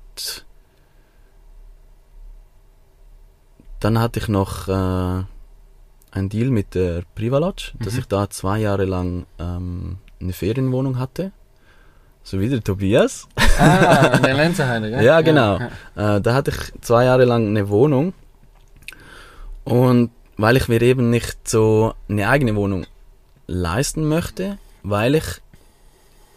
[3.80, 7.98] dann hatte ich noch äh, einen Deal mit der Privalodge, dass Mhm.
[8.00, 11.32] ich da zwei Jahre lang ähm, eine Ferienwohnung hatte.
[12.22, 13.28] So wie der Tobias.
[13.58, 15.04] Ah, der Lenzeheide, gell?
[15.04, 15.58] Ja, genau.
[15.96, 18.14] Ja, Äh, da hatte ich zwei Jahre lang eine Wohnung.
[19.64, 22.86] Und weil ich mir eben nicht so eine eigene Wohnung
[23.46, 25.24] leisten möchte, weil ich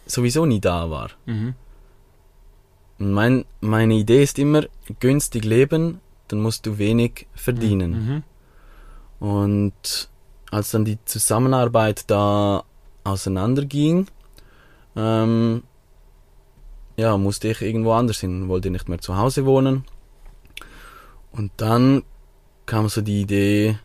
[0.06, 1.10] sowieso nie da war.
[1.26, 1.54] Mhm.
[2.98, 4.62] Und mein, meine Idee ist immer,
[5.00, 6.00] günstig leben,
[6.32, 8.24] dann musst du wenig verdienen.
[9.18, 9.26] Mhm.
[9.26, 10.08] Und
[10.50, 12.64] als dann die Zusammenarbeit da
[13.04, 14.06] auseinanderging,
[14.96, 15.62] ähm,
[16.96, 19.84] ja, musste ich irgendwo anders hin, wollte nicht mehr zu Hause wohnen.
[21.32, 22.02] Und dann
[22.66, 23.78] kam so die Idee,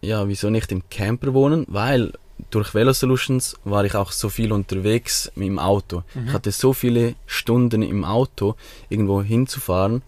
[0.00, 1.66] ja, wieso nicht im Camper wohnen?
[1.68, 2.12] Weil
[2.50, 6.02] durch Velo Solutions war ich auch so viel unterwegs mit dem Auto.
[6.14, 6.28] Mhm.
[6.28, 8.54] Ich hatte so viele Stunden im Auto,
[8.88, 10.02] irgendwo hinzufahren.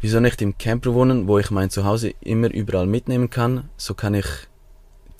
[0.00, 3.68] Wieso nicht im Camper wohnen, wo ich mein Zuhause immer überall mitnehmen kann?
[3.76, 4.26] So kann ich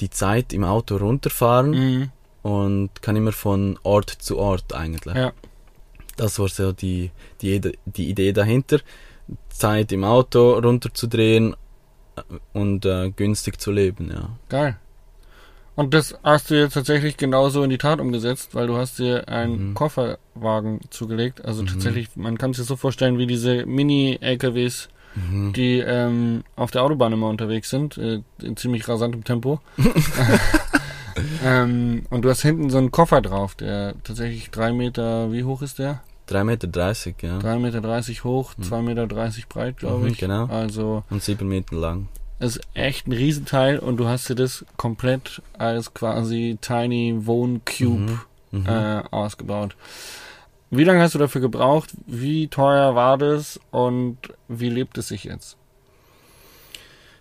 [0.00, 2.10] die Zeit im Auto runterfahren Mhm.
[2.42, 5.16] und kann immer von Ort zu Ort eigentlich.
[5.16, 5.32] Ja.
[6.16, 7.10] Das war so die,
[7.42, 8.78] die, die Idee dahinter.
[9.50, 11.54] Zeit im Auto runterzudrehen
[12.16, 14.30] äh, und äh, günstig zu leben, ja.
[14.48, 14.78] Geil.
[15.78, 19.28] Und das hast du jetzt tatsächlich genauso in die Tat umgesetzt, weil du hast dir
[19.28, 19.74] einen Mhm.
[19.74, 21.44] Kofferwagen zugelegt.
[21.44, 21.66] Also Mhm.
[21.68, 25.52] tatsächlich, man kann sich so vorstellen wie diese Mini-LKWs, Mhm.
[25.52, 29.60] die ähm, auf der Autobahn immer unterwegs sind, äh, in ziemlich rasantem Tempo.
[31.44, 35.62] ähm, und du hast hinten so einen Koffer drauf, der tatsächlich drei Meter, wie hoch
[35.62, 36.00] ist der?
[36.28, 37.38] 3,30 Meter, ja.
[37.38, 38.62] Drei Meter dreißig hoch, Mhm.
[38.64, 40.18] zwei Meter dreißig breit, glaube Mhm, ich.
[40.18, 40.46] genau.
[40.46, 42.08] Also Und 7 Meter lang.
[42.38, 48.20] Ist echt ein Riesenteil und du hast dir das komplett als quasi Tiny Wohncube
[48.50, 48.66] Mhm.
[48.66, 49.76] äh, ausgebaut.
[50.70, 51.90] Wie lange hast du dafür gebraucht?
[52.06, 54.16] Wie teuer war das und
[54.48, 55.56] wie lebt es sich jetzt?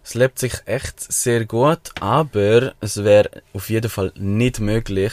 [0.04, 5.12] Es lebt sich echt sehr gut, aber es wäre auf jeden Fall nicht möglich,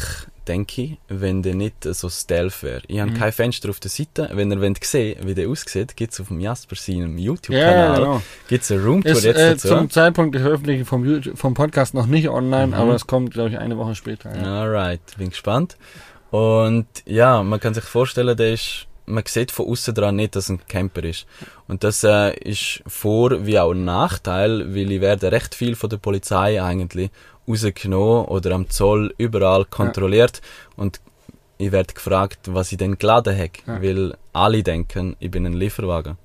[0.49, 2.83] denke ich, wenn der nicht so stealth wäre.
[2.87, 3.15] Ich habe Mhm.
[3.19, 4.29] kein Fenster auf der Seite.
[4.33, 7.97] Wenn ihr wollt sehen wie der aussieht, gibt es auf dem Jasper seinem Ja, YouTube-Kanal
[8.01, 8.23] genau.
[8.49, 9.69] gibt's eine Roomtour Ist jetzt äh, dazu.
[9.69, 12.75] zum Zeitpunkt der Veröffentlichung vom, YouTube, vom Podcast noch nicht online, Mhm.
[12.75, 14.35] aber es kommt, glaube ich, eine Woche später.
[14.37, 14.63] Ja.
[14.63, 15.77] Alright, bin gespannt.
[16.31, 20.45] Und ja, man kann sich vorstellen, der ist, man sieht von außen dran nicht, dass
[20.45, 21.27] es ein Camper ist.
[21.69, 25.91] Und das äh, ist vor wie auch ein Nachteil, weil ich werde recht viel von
[25.91, 27.11] der Polizei eigentlich
[27.49, 30.41] rausgenommen oder am Zoll überall kontrolliert
[30.77, 31.01] und
[31.59, 33.83] ich werde gefragt, was ich denn geladen habe, Ja.
[33.83, 36.17] weil alle denken, ich bin ein Lieferwagen.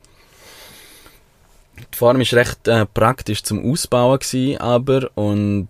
[1.77, 5.69] Die Form ist recht äh, praktisch zum Ausbauen gewesen, aber und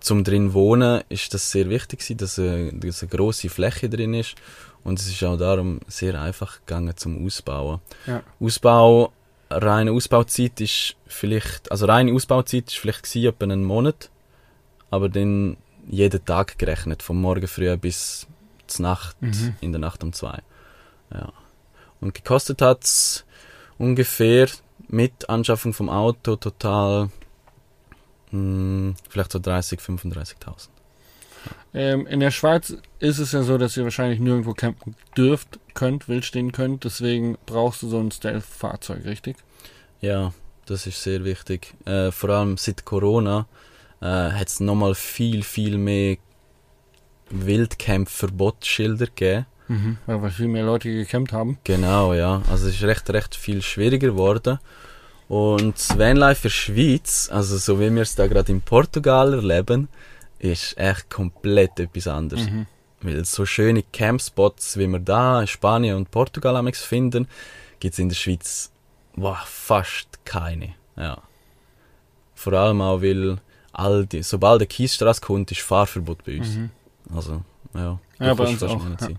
[0.00, 4.14] zum drin wohnen ist das sehr wichtig gewesen, dass eine, dass eine grosse Fläche drin
[4.14, 4.34] ist
[4.82, 7.80] und es ist auch darum sehr einfach gegangen zum Ausbauen.
[8.06, 8.22] Ja.
[8.40, 9.12] Ausbau,
[9.50, 14.08] reine Ausbauzeit ist vielleicht, also reine Ausbauzeit ist vielleicht gewesen, etwa einen Monat,
[14.90, 15.56] aber dann
[15.88, 18.26] jeden Tag gerechnet, vom Morgen früh bis
[18.66, 19.54] zur Nacht, Mhm.
[19.60, 20.40] in der Nacht um zwei.
[21.12, 21.32] Ja.
[22.00, 23.24] Und gekostet hat's
[23.78, 24.48] ungefähr
[24.88, 27.10] mit Anschaffung vom Auto total
[28.30, 30.68] mh, vielleicht so 30, 35.000.
[31.72, 36.08] Ähm, in der Schweiz ist es ja so, dass ihr wahrscheinlich nirgendwo campen dürft, könnt,
[36.08, 36.84] wild stehen könnt.
[36.84, 39.36] Deswegen brauchst du so ein Stealth-Fahrzeug, richtig?
[40.00, 40.32] Ja,
[40.66, 41.74] das ist sehr wichtig.
[41.86, 43.46] Äh, vor allem seit Corona
[44.00, 46.16] äh, hat es nochmal viel, viel mehr
[47.30, 49.46] Wildcamp-Verbotsschilder gegeben.
[49.68, 49.98] Mhm.
[50.06, 51.58] Weil viel mehr Leute gecampt haben.
[51.62, 52.42] Genau, ja.
[52.50, 54.58] Also es ist recht, recht viel schwieriger geworden.
[55.28, 59.88] Und das Vanlife für Schweiz, also so wie wir es da gerade in Portugal erleben,
[60.40, 62.50] ist echt komplett etwas anderes.
[62.50, 62.66] Mhm.
[63.02, 67.28] Weil so schöne Campspots, wie wir da in Spanien und Portugal amigs finden,
[67.78, 68.72] gibt's in der Schweiz
[69.14, 70.74] wow, fast keine.
[70.96, 71.18] Ja.
[72.34, 73.38] Vor allem auch, weil
[73.80, 76.54] all die, sobald der Kiesstraße kommt, ist Fahrverbot bei uns.
[76.56, 76.70] Mhm.
[77.14, 77.42] Also,
[77.74, 77.98] ja.
[78.18, 79.08] Ja, bei uns auch, ja.
[79.08, 79.14] Ja.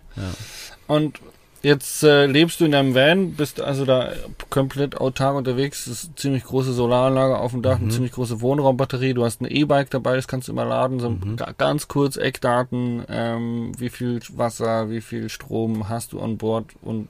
[0.88, 1.20] Und
[1.64, 4.14] jetzt äh, lebst du in deinem Van, bist also da
[4.50, 5.88] komplett autark unterwegs.
[5.88, 7.92] Ist eine ziemlich große Solaranlage auf dem Dach, eine Mhm.
[7.92, 9.14] ziemlich große Wohnraumbatterie.
[9.14, 11.00] Du hast ein E-Bike dabei, das kannst du immer laden.
[11.00, 11.36] So Mhm.
[11.38, 16.66] ga- ganz kurz Eckdaten, ähm, wie viel Wasser, wie viel Strom hast du an Bord
[16.82, 17.10] und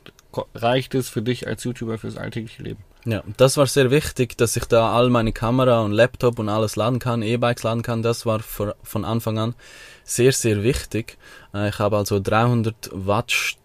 [0.55, 2.83] reicht es für dich als YouTuber fürs alltägliche Leben?
[3.05, 6.75] Ja, das war sehr wichtig, dass ich da all meine Kamera und Laptop und alles
[6.75, 8.03] laden kann, E-Bikes laden kann.
[8.03, 9.55] Das war von Anfang an
[10.03, 11.17] sehr, sehr wichtig.
[11.53, 13.57] Äh, ich habe also 300 Watt, St-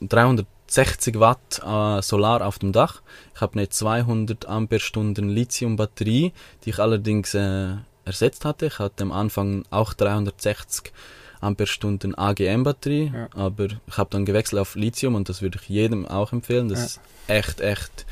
[0.00, 3.00] 360 Watt äh, Solar auf dem Dach.
[3.34, 6.32] Ich habe eine 200 Ampere-Stunden Lithium-Batterie,
[6.64, 8.66] die ich allerdings äh, ersetzt hatte.
[8.66, 10.92] Ich hatte am Anfang auch 360
[11.40, 13.28] Ampere-Stunden AGM-Batterie, Ja.
[13.34, 16.68] aber ich habe dann gewechselt auf Lithium und das würde ich jedem auch empfehlen.
[16.68, 16.84] Das Ja.
[16.86, 18.06] ist echt, echt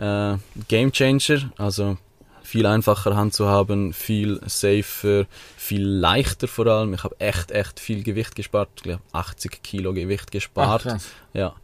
[0.00, 0.36] äh,
[0.68, 1.50] Game Changer.
[1.56, 1.96] Also
[2.42, 6.94] viel einfacher handzuhaben, viel safer, viel leichter vor allem.
[6.94, 8.70] Ich habe echt, echt viel Gewicht gespart.
[8.76, 10.82] Ich glaube 80 Kilo Gewicht Ach, gespart.
[10.82, 11.08] krass.
[11.32, 11.54] ja.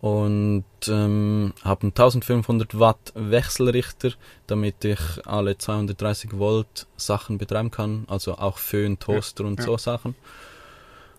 [0.00, 4.12] Und ähm, habe einen 1500 Watt Wechselrichter,
[4.46, 9.66] damit ich alle 230 Volt Sachen betreiben kann, also auch Föhn, Toaster und ja.
[9.66, 10.14] so Sachen.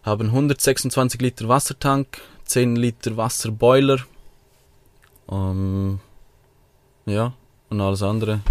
[0.04, 4.00] Haben 126 Liter Wassertank, 10 Liter Wasserboiler.
[5.30, 6.00] Ähm,
[7.06, 7.34] ja,
[7.70, 8.42] und alles andere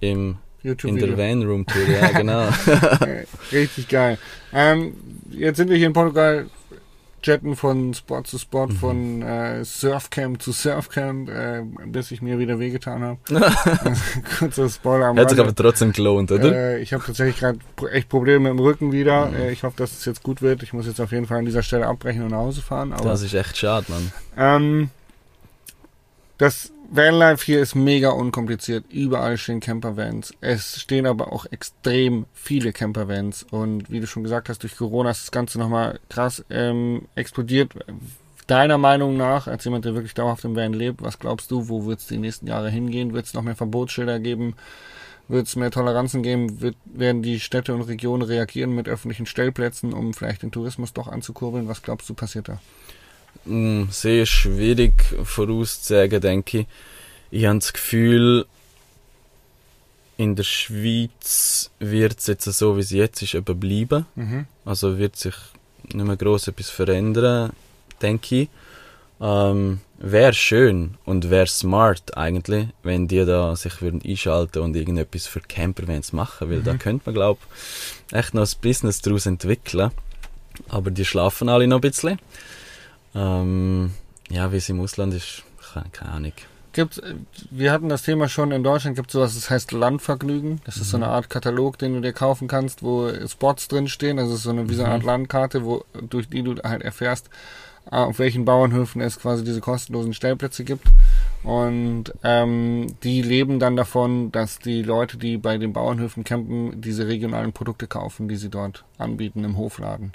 [0.00, 1.14] im, in YouTube-Video.
[1.14, 2.48] der Van Room Tour, ja genau.
[3.52, 4.18] Richtig geil.
[4.52, 4.94] Ähm,
[5.30, 6.46] jetzt sind wir hier in Portugal,
[7.22, 8.72] jetten von Spot zu Spot, Mhm.
[8.76, 13.18] von äh, Surfcamp zu Surfcamp, äh, bis ich mir wieder wehgetan habe.
[14.38, 16.52] Kurzer Spoiler am Hat sich aber trotzdem gelohnt, oder?
[16.54, 17.58] Äh, ich habe tatsächlich gerade
[17.90, 19.26] echt Probleme mit dem Rücken wieder.
[19.26, 19.34] Mhm.
[19.36, 20.62] Äh, ich hoffe, dass es jetzt gut wird.
[20.62, 22.92] Ich muss jetzt auf jeden Fall an dieser Stelle abbrechen und nach Hause fahren.
[22.92, 24.12] Aber das ist echt schade, Mann.
[24.36, 24.90] ähm,
[26.38, 28.86] das Vanlife hier ist mega unkompliziert.
[28.90, 30.32] Überall stehen Campervans.
[30.40, 33.44] Es stehen aber auch extrem viele Campervans.
[33.50, 37.74] Und wie du schon gesagt hast, durch Corona ist das Ganze nochmal krass ähm, explodiert.
[38.46, 41.84] Deiner Meinung nach, als jemand, der wirklich dauerhaft im Van lebt, was glaubst du, wo
[41.84, 43.12] wird es die nächsten Jahre hingehen?
[43.12, 44.54] Wird es noch mehr Verbotsschilder geben?
[45.28, 46.62] Wird es mehr Toleranzen geben?
[46.62, 51.08] Wird, werden die Städte und Regionen reagieren mit öffentlichen Stellplätzen, um vielleicht den Tourismus doch
[51.08, 51.68] anzukurbeln?
[51.68, 52.60] Was glaubst du passiert da?
[53.44, 54.92] Mm, sehr schwierig
[55.24, 56.66] vorauszusagen, denke ich.
[57.30, 58.46] Ich habe das Gefühl,
[60.16, 64.06] in der Schweiz wird es jetzt so, wie es jetzt ist, eben bleiben.
[64.16, 64.46] Mhm.
[64.64, 65.34] Also wird sich
[65.92, 67.52] nicht mehr gross etwas verändern,
[68.02, 68.48] denke ich.
[69.20, 75.26] Ähm, wäre schön und wäre smart eigentlich, wenn die da sich würden einschalten und irgendetwas
[75.26, 77.40] für Campervans machen, weil da könnte man glaube
[78.12, 79.90] echt noch ein Business daraus entwickeln.
[80.68, 82.18] Aber die schlafen alle noch ein bisschen.
[83.14, 83.92] Ähm,
[84.30, 85.42] ja, wie es im Ausland ist,
[85.92, 86.32] keine, Ahnung.
[86.72, 87.14] Gibt's, äh,
[87.50, 90.60] wir hatten das Thema schon in Deutschland, gibt es sowas, das heißt Landvergnügen.
[90.64, 94.18] Das ist so eine Art Katalog, den du dir kaufen kannst, wo Spots drinstehen.
[94.18, 97.30] Also so eine, wie so eine Art Landkarte, wo, durch die du halt erfährst,
[97.90, 100.86] äh, auf welchen Bauernhöfen es quasi diese kostenlosen Stellplätze gibt.
[101.42, 107.06] Und ähm, die leben dann davon, dass die Leute, die bei den Bauernhöfen campen, diese
[107.06, 110.12] regionalen Produkte kaufen, die sie dort anbieten im Hofladen.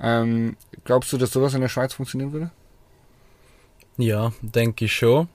[0.00, 2.50] Ähm, glaubst du, dass sowas in der Schweiz funktionieren würde?
[3.96, 5.28] Ja, denke ich schon.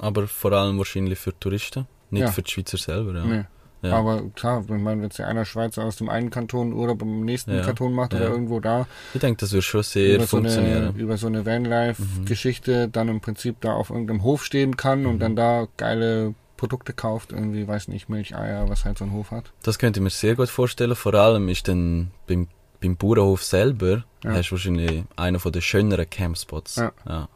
[0.00, 2.30] Aber vor allem wahrscheinlich für Touristen, nicht Ja.
[2.30, 3.14] für die Schweizer selber.
[3.14, 3.24] Ja.
[3.24, 3.44] Nee.
[3.82, 3.94] Ja.
[3.98, 7.52] Aber klar, wenn man jetzt ja einer Schweizer aus dem einen Kanton oder beim nächsten
[7.52, 8.20] Ja, Kanton macht ja.
[8.20, 10.96] oder irgendwo da, ich denke, das würde schon sehr über so, eine, funktionieren.
[10.96, 15.20] über so eine Vanlife-Geschichte dann im Prinzip da auf irgendeinem Hof stehen kann und Mhm.
[15.20, 19.32] dann da geile Produkte kauft, irgendwie, weiß nicht, Milch, Eier, was halt so ein Hof
[19.32, 19.52] hat.
[19.64, 20.94] Das könnte ich mir sehr gut vorstellen.
[20.94, 22.46] Vor allem ist dann beim,
[22.82, 24.32] beim Bauernhof selber, Ja.
[24.32, 26.76] hast du wahrscheinlich einer von den schöneren Campspots.
[26.76, 26.92] Ja.
[27.08, 27.28] Ja.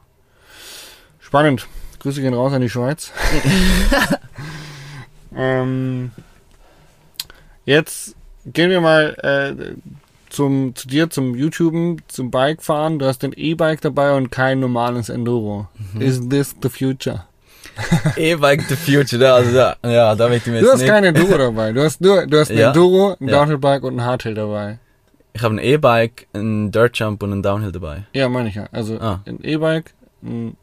[1.20, 1.66] Spannend.
[2.00, 3.10] Grüße gehen raus an die Schweiz.
[5.36, 6.10] ähm,
[7.64, 8.14] jetzt
[8.46, 9.74] gehen wir mal äh,
[10.30, 12.98] zum, zu dir, zum YouTuben, zum Bikefahren.
[12.98, 15.68] Du hast den E-Bike dabei und kein normales Enduro.
[15.94, 16.00] Mhm.
[16.00, 17.24] Is this the future?
[18.16, 20.88] E-Bike the Future, da, also da, ja, da möchte ich mir Du hast nicht...
[20.88, 21.72] kein Enduro dabei.
[21.72, 22.68] Du hast nur, du hast ein Ja.
[22.68, 23.38] Enduro, ein Ja.
[23.40, 24.78] Downhillbike und ein Hardtail dabei.
[25.36, 28.04] Ich habe ein E-Bike, ein Dirt Jump und ein Downhill dabei.
[28.14, 28.68] Ja, meine ich ja.
[28.72, 29.20] Also Ah.
[29.26, 30.56] ein E-Bike, ein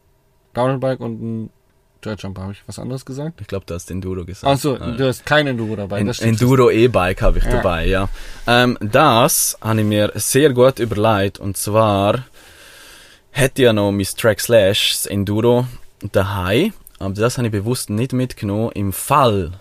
[0.55, 1.49] Downhillbike und ein
[2.03, 2.41] Dirtjumper.
[2.41, 3.39] Habe ich was anderes gesagt?
[3.39, 4.51] Ich glaube, du hast Enduro gesagt.
[4.51, 5.99] Achso, Ah, du hast kein Enduro dabei.
[6.11, 6.41] Stimmt.
[6.41, 7.51] Enduro E-Bike habe ich Ja.
[7.51, 8.09] dabei, ja.
[8.47, 11.39] Ähm, das habe ich mir sehr gut überlegt.
[11.39, 12.23] Und zwar
[13.31, 15.67] hätte ich ja noch mein Track Slash, das Enduro,
[16.11, 16.73] daheim.
[16.99, 18.71] Aber das habe ich bewusst nicht mitgenommen.
[18.73, 19.51] Im Fall,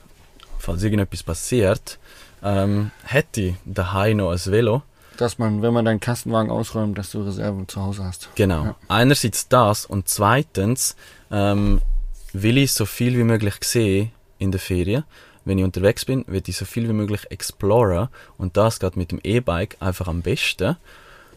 [0.59, 1.99] falls irgendetwas passiert,
[2.43, 4.83] ähm, hätte ich daheim noch ein Velo.
[5.23, 8.29] Dass man, wenn man deinen Kastenwagen ausräumt, dass du Reserven zu Hause hast.
[8.35, 8.65] Genau.
[8.65, 8.77] Ja.
[8.89, 10.97] Einerseits das und zweitens
[11.31, 11.81] ähm,
[12.33, 15.05] will ich so viel wie möglich sehen in der Ferien.
[15.45, 18.09] Wenn ich unterwegs bin, will ich so viel wie möglich exploren
[18.39, 20.77] und das geht mit dem E-Bike einfach am besten.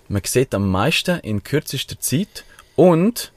[0.07, 2.45] Man sieht am meisten in kürzester Zeit
[2.75, 3.31] und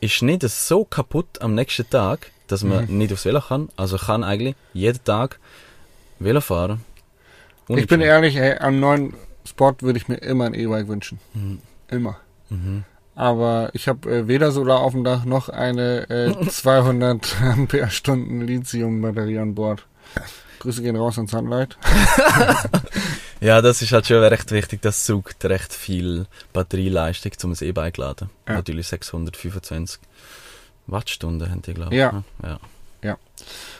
[0.00, 2.98] ist nicht so kaputt am nächsten Tag, dass man Mhm.
[2.98, 3.68] nicht aufs Velo kann.
[3.76, 5.38] Also kann eigentlich jeden Tag
[6.18, 6.84] Velo fahren.
[7.68, 11.18] Ich bin ehrlich, ey, am neuen Spot würde ich mir immer ein E-Bike wünschen.
[11.34, 11.60] Mhm.
[11.88, 12.16] Immer.
[12.48, 12.84] Mhm.
[13.14, 19.38] Aber ich habe äh, weder Solar auf dem Dach noch eine äh, 200 Ampere-Stunden Lithium-Batterie
[19.38, 19.86] an Bord.
[20.60, 21.76] Grüße gehen raus an Sunlight.
[23.42, 24.82] Ja, das ist halt schon recht wichtig.
[24.82, 28.30] Das sucht recht viel Batterieleistung, um ein E-Bike laden.
[28.46, 28.54] Ja.
[28.54, 29.98] Natürlich 625
[30.86, 31.98] Wattstunden haben die, glaube ich.
[31.98, 32.22] Ja.
[32.40, 32.60] ne?
[33.02, 33.18] ja.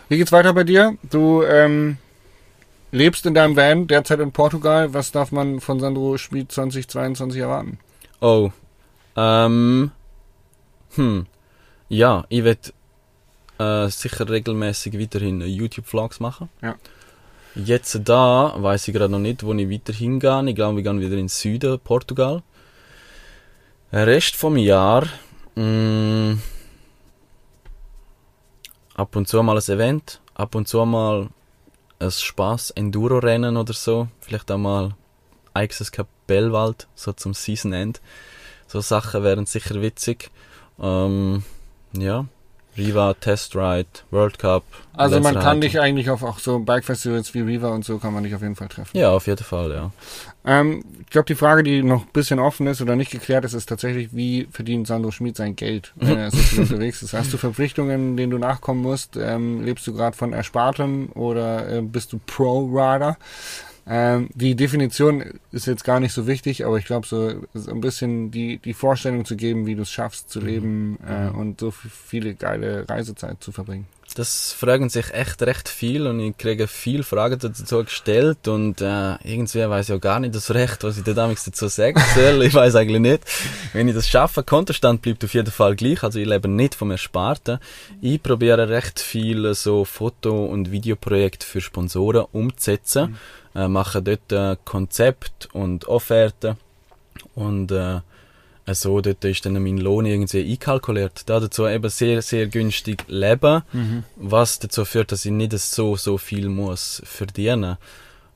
[0.09, 0.98] Wie geht's weiter bei dir?
[1.09, 1.98] Du ähm,
[2.92, 4.94] lebst in deinem Van derzeit in Portugal.
[4.94, 7.78] Was darf man von Sandro Schmid 2022 erwarten?
[8.20, 8.52] Oh.
[9.16, 9.90] Ähm.
[10.94, 11.26] Hm.
[11.88, 12.72] Ja, ich werde
[13.59, 16.48] äh, sicher regelmäßig weiterhin YouTube-Vlogs machen.
[16.62, 16.76] Ja.
[17.55, 20.48] Jetzt da weiß ich gerade noch nicht, wo ich weiter hingehe.
[20.48, 22.42] Ich glaube, wir gehen wieder in den Süden, Portugal.
[23.90, 25.07] Der Rest vom Jahr.
[25.55, 26.38] Mh,
[28.94, 31.28] ab und zu mal ein Event, ab und zu mal
[32.02, 34.08] ein Spaß-Enduro-Rennen oder so.
[34.20, 34.94] Vielleicht auch mal
[35.54, 38.00] Aixes Kapellwald, so zum Season End.
[38.66, 40.30] So Sachen wären sicher witzig.
[40.80, 41.44] Ähm,
[41.92, 42.26] ja.
[42.76, 44.64] Riva, Test Ride, World Cup.
[44.94, 48.24] Also man kann dich eigentlich auf auch so Bike-Festivals wie Riva und so kann man
[48.24, 48.96] dich auf jeden Fall treffen.
[48.96, 49.90] Ja, auf jeden Fall, ja.
[50.44, 53.52] Ähm, ich glaube, die Frage, die noch ein bisschen offen ist oder nicht geklärt ist,
[53.54, 57.12] ist tatsächlich, wie verdient Sandro Schmid sein Geld, wenn er so viel unterwegs ist?
[57.12, 59.16] Hast du Verpflichtungen, denen du nachkommen musst?
[59.16, 63.16] Ähm, lebst du gerade von Erspartem oder äh, bist du Pro-Rider?
[63.86, 67.80] Ähm, die Definition ist jetzt gar nicht so wichtig, aber ich glaube, so, so ein
[67.80, 71.70] bisschen die, die Vorstellung zu geben, wie du es schaffst zu leben äh, und so
[71.70, 73.86] viele geile Reisezeit zu verbringen.
[74.14, 79.14] Das fragen sich echt recht viel und ich kriege viel Fragen dazu gestellt und äh,
[79.24, 82.42] irgendwie weiß ich auch gar nicht das Recht, was ich da damals dazu sagen soll.
[82.42, 83.22] ich weiß eigentlich nicht.
[83.72, 86.02] Wenn ich das schaffe, Kontostand bleibt auf jeden Fall gleich.
[86.02, 87.58] Also ich lebe nicht vom Ersparten.
[88.02, 93.16] Ich probiere recht viel so Foto- und Videoprojekte für Sponsoren umzusetzen.
[93.54, 96.56] Äh, mache dort äh, Konzept und Offerten
[97.34, 98.00] und äh,
[98.68, 101.28] so dort ist dann mein Lohn irgendwie einkalkuliert.
[101.28, 103.62] Da dazu eben sehr, sehr günstig leben,
[104.16, 107.76] was dazu führt, dass ich nicht so, so viel muss verdienen.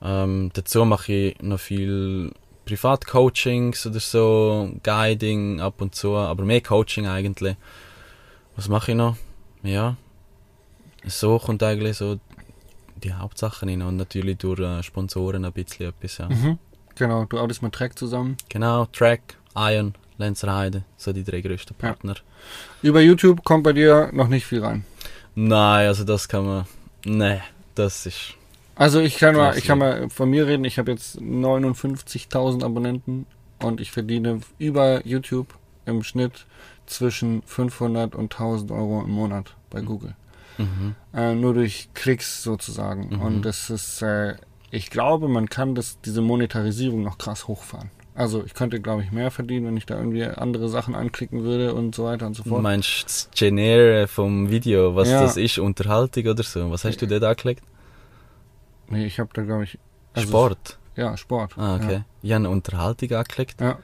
[0.02, 2.32] Ähm, dazu mache ich noch viel
[2.66, 7.56] Privatcoachings oder so, Guiding ab und zu, aber mehr Coaching eigentlich.
[8.56, 9.16] Was mache ich noch?
[9.62, 9.96] Ja,
[11.06, 12.18] so kommt eigentlich so
[13.06, 16.28] die Hauptsachen hin und natürlich durch äh, Sponsoren ein bisschen etwas, ja.
[16.28, 16.58] Mhm.
[16.94, 18.36] Genau, du arbeitest mit Track zusammen.
[18.48, 21.88] Genau, Track, Iron, Lenzerheide, so die drei größten Ja.
[21.88, 22.14] Partner.
[22.82, 24.84] Über YouTube kommt bei dir noch nicht viel rein.
[25.34, 26.66] Nein, also das kann man.
[27.04, 27.40] Nee,
[27.74, 28.34] das ist.
[28.74, 29.86] Also ich kann mal, ich kann ja.
[29.86, 30.64] mal von mir reden.
[30.64, 33.26] Ich habe jetzt 59.000 Abonnenten
[33.62, 35.54] und ich verdiene über YouTube
[35.86, 36.46] im Schnitt
[36.86, 40.14] zwischen 500 und 1000 Euro im Monat bei Google.
[40.58, 40.94] Mhm.
[41.14, 43.08] Äh, nur durch Klicks sozusagen.
[43.16, 43.20] Mhm.
[43.22, 44.34] Und das ist, äh,
[44.70, 47.90] ich glaube, man kann das, diese Monetarisierung noch krass hochfahren.
[48.14, 51.74] Also ich könnte, glaube ich, mehr verdienen, wenn ich da irgendwie andere Sachen anklicken würde
[51.74, 52.62] und so weiter und so Du fort.
[52.62, 55.20] meinst das Genere vom Video, was Ja.
[55.20, 56.70] das ist, Unterhaltung oder so?
[56.70, 57.62] Was hast du dort angeklickt?
[58.88, 59.78] Nee, ich habe da, glaube ich,
[60.14, 60.78] also- Sport.
[60.96, 61.58] Ja, Sport.
[61.58, 62.04] Ah, okay.
[62.22, 63.76] Ich habe eine Unterhaltung angeklickt, Ja.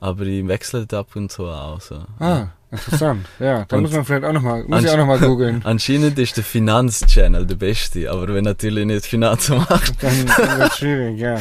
[0.00, 1.80] aber ich wechsle ab und zu auch.
[1.82, 1.96] So.
[2.18, 3.26] Ah, interessant.
[3.38, 5.60] Ja, da Und muss man vielleicht auch nochmal, muss ich auch nochmal googeln.
[5.64, 10.02] Anscheinend ist der Finanzchannel der beste, aber wenn natürlich nicht Finanzen macht.
[10.02, 11.36] Dann, dann wird schwierig, ja.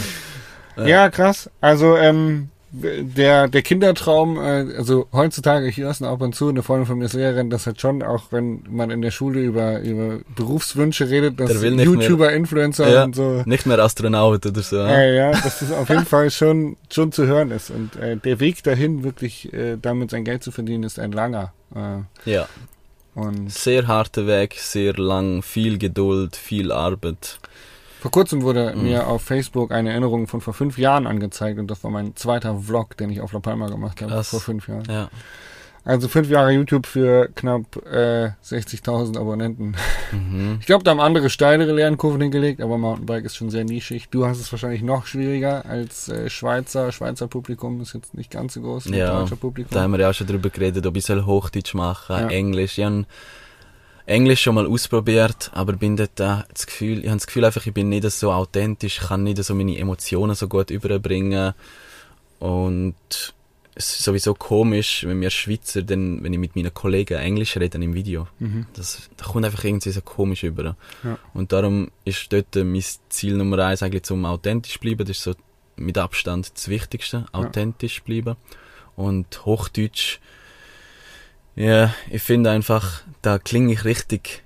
[0.77, 0.85] Ja.
[0.85, 1.49] Ja, krass.
[1.61, 6.49] Also, ähm, der, der Kindertraum, äh, also heutzutage, ich höre es noch ab und zu,
[6.49, 9.41] eine Freundin von mir ist Lehrerin, das hat schon, auch wenn man in der Schule
[9.41, 13.03] über, über Berufswünsche redet, dass nicht mehr- YouTuber, Influencer Ja.
[13.03, 14.77] und so, Nicht mehr Astronaut oder so.
[14.77, 17.69] äh, ja, dass das auf jeden Fall schon, schon zu hören ist.
[17.69, 21.53] Und äh, der Weg dahin, wirklich äh, damit sein Geld zu verdienen, ist ein langer.
[21.75, 22.47] Äh, ja.
[23.13, 27.39] und Sehr harter Weg, sehr lang, viel Geduld, viel Arbeit.
[28.03, 28.83] Vor kurzem wurde Mhm.
[28.83, 32.53] mir auf Facebook eine Erinnerung von vor fünf Jahren angezeigt und das war mein zweiter
[32.59, 34.27] Vlog, den ich auf La Palma gemacht habe, Krass.
[34.27, 34.83] vor fünf Jahren.
[34.89, 35.07] Ja.
[35.85, 39.75] Also fünf Jahre YouTube für knapp äh, 60.000 Abonnenten.
[40.11, 40.57] Mhm.
[40.59, 44.09] Ich glaube, da haben andere steilere Lernkurven hingelegt, aber Mountainbike ist schon sehr nischig.
[44.09, 46.91] Du hast es wahrscheinlich noch schwieriger als äh, Schweizer.
[46.91, 49.71] Schweizer Publikum ist jetzt nicht ganz so groß wie Ja, deutscher Publikum.
[49.73, 52.27] Da haben wir ja auch schon drüber geredet, ob ich soll Hochdeutsch machen, Ja.
[52.27, 52.77] Englisch.
[52.79, 53.05] Ich habe
[54.05, 57.65] Englisch schon mal ausprobiert, aber bin dort äh, das Gefühl, ich habe das Gefühl einfach,
[57.65, 61.53] ich bin nicht so authentisch, kann nicht so meine Emotionen so gut überbringen.
[62.39, 62.95] Und
[63.75, 67.77] es ist sowieso komisch, wenn wir Schweizer, dann, wenn ich mit meinen Kollegen Englisch rede
[67.81, 68.27] im Video.
[68.39, 68.67] Mhm.
[68.73, 70.75] Das, das kommt einfach irgendwie so komisch über.
[71.03, 71.17] Ja.
[71.33, 74.99] Und darum ist dort mein Ziel Nummer eins eigentlich zum authentisch bleiben.
[74.99, 75.33] Das ist so
[75.75, 78.35] mit Abstand das Wichtigste, authentisch bleiben.
[78.95, 80.19] Und Hochdeutsch,
[81.55, 84.43] ja, ich finde einfach, da klinge ich richtig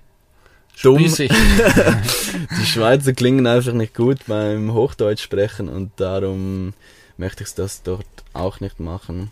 [0.81, 1.03] dumm.
[1.17, 6.73] Die Schweizer klingen einfach nicht gut beim Hochdeutsch sprechen und darum
[7.17, 9.31] möchte ich das dort auch nicht machen.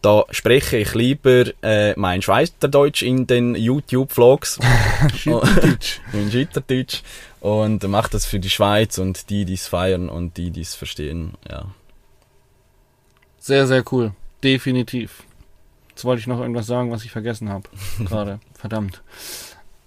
[0.00, 4.60] Da spreche ich lieber äh, mein Schweizerdeutsch in den YouTube-Vlogs,
[5.16, 6.00] Schweizerdeutsch.
[6.12, 7.02] in Schweizerdeutsch
[7.40, 10.76] und mache das für die Schweiz und die, die es feiern und die, die es
[10.76, 11.34] verstehen.
[11.50, 11.66] Ja.
[13.40, 14.12] Sehr, sehr cool.
[14.44, 15.24] Definitiv.
[15.98, 17.68] Jetzt wollte ich noch irgendwas sagen, was ich vergessen habe.
[17.98, 18.38] Gerade.
[18.54, 19.02] Verdammt.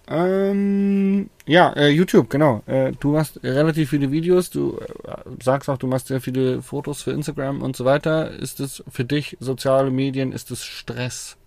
[0.10, 2.64] Ähm, ja, äh, YouTube, genau.
[2.66, 4.50] Äh, du hast relativ viele Videos.
[4.50, 8.30] Du äh, sagst auch, du machst sehr viele Fotos für Instagram und so weiter.
[8.30, 11.38] Ist es für dich, soziale Medien, ist es Stress?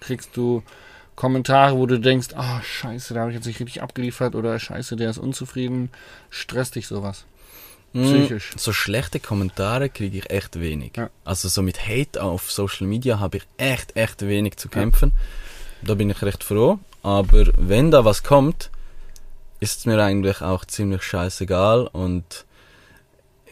[0.00, 0.62] Kriegst du
[1.16, 4.96] Kommentare, wo du denkst, ah, scheiße, da habe ich jetzt nicht richtig abgeliefert oder scheiße,
[4.96, 5.88] der ist unzufrieden.
[6.28, 7.24] Stresst dich sowas?
[7.94, 8.54] Psychisch.
[8.54, 10.92] Mm, So schlechte Kommentare kriege ich echt wenig.
[10.96, 11.10] Ja.
[11.24, 15.12] Also so mit Hate auf Social Media habe ich echt, echt wenig zu kämpfen.
[15.82, 16.78] Da bin ich recht froh.
[17.02, 18.70] Aber wenn da was kommt,
[19.60, 22.44] ist es mir eigentlich auch ziemlich scheißegal und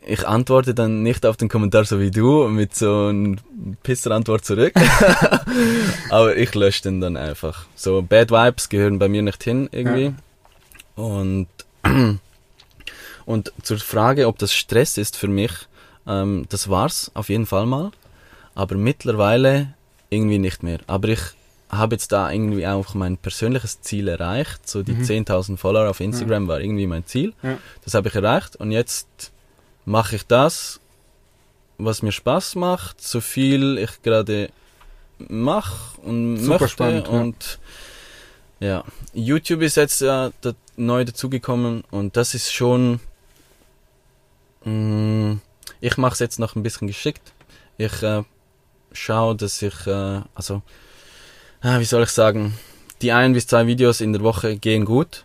[0.05, 3.37] ich antworte dann nicht auf den Kommentar so wie du mit so einer
[3.85, 4.75] Pisser-Antwort zurück.
[6.11, 7.67] Aber ich lösche den dann einfach.
[7.77, 10.13] So Bad Vibes gehören bei mir nicht hin irgendwie.
[10.97, 11.47] Und
[13.27, 15.53] und zur Frage, ob das Stress ist für mich,
[16.07, 17.91] ähm, das war's auf jeden Fall mal.
[18.55, 19.75] Aber mittlerweile
[20.11, 20.81] irgendwie nicht mehr.
[20.87, 21.21] Aber ich
[21.71, 24.69] habe jetzt da irgendwie auch mein persönliches Ziel erreicht.
[24.69, 25.05] So die Mhm.
[25.05, 27.33] 10.000 Follower auf Instagram war irgendwie mein Ziel.
[27.43, 27.57] Ja.
[27.85, 29.09] Das habe ich erreicht und jetzt
[29.87, 30.81] mache ich das,
[31.79, 34.51] was mir Spaß macht, so viel ich gerade
[35.29, 36.69] mache und Super möchte.
[36.69, 37.13] spannend, ja.
[37.15, 37.59] und
[38.61, 43.01] ja, YouTube ist jetzt ja da, neu dazugekommen und das ist schon.
[44.65, 45.35] Mm,
[45.81, 47.33] ich mache es jetzt noch ein bisschen geschickt.
[47.79, 48.23] Ich äh,
[48.93, 50.63] schaue, dass ich, äh, also,
[51.61, 52.55] ah, wie soll ich sagen,
[53.01, 55.25] die ein bis zwei Videos in der Woche gehen gut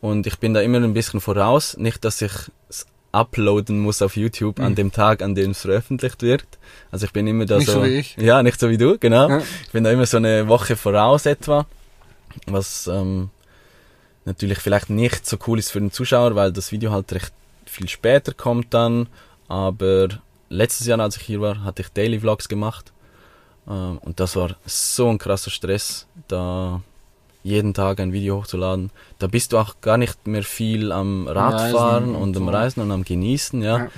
[0.00, 1.76] und ich bin da immer ein bisschen voraus.
[1.76, 2.32] Nicht, dass ich
[2.68, 4.76] es uploaden muss auf YouTube an Mhm.
[4.76, 6.44] dem Tag, an dem es veröffentlicht wird.
[6.90, 8.16] Also ich bin immer da Nicht so wie ich.
[8.16, 9.28] Ja, nicht so wie du, genau.
[9.28, 9.38] Ja.
[9.66, 11.66] Ich bin da immer so eine Woche voraus etwa,
[12.46, 13.28] was ähm,
[14.24, 17.32] natürlich vielleicht nicht so cool ist für den Zuschauer, weil das Video halt recht
[17.72, 19.08] viel später kommt dann.
[19.48, 20.08] Aber
[20.48, 22.92] letztes Jahr, als ich hier war, hatte ich Daily Vlogs gemacht
[23.68, 26.80] ähm, und das war so ein krasser Stress, da
[27.44, 28.90] jeden Tag ein Video hochzuladen.
[29.18, 32.50] Da bist du auch gar nicht mehr viel am Radfahren und und am so.
[32.50, 33.78] Reisen und am Genießen, ja.
[33.78, 33.88] Ja.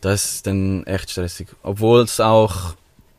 [0.00, 1.48] Das ist dann echt stressig.
[1.62, 2.74] Obwohl es auch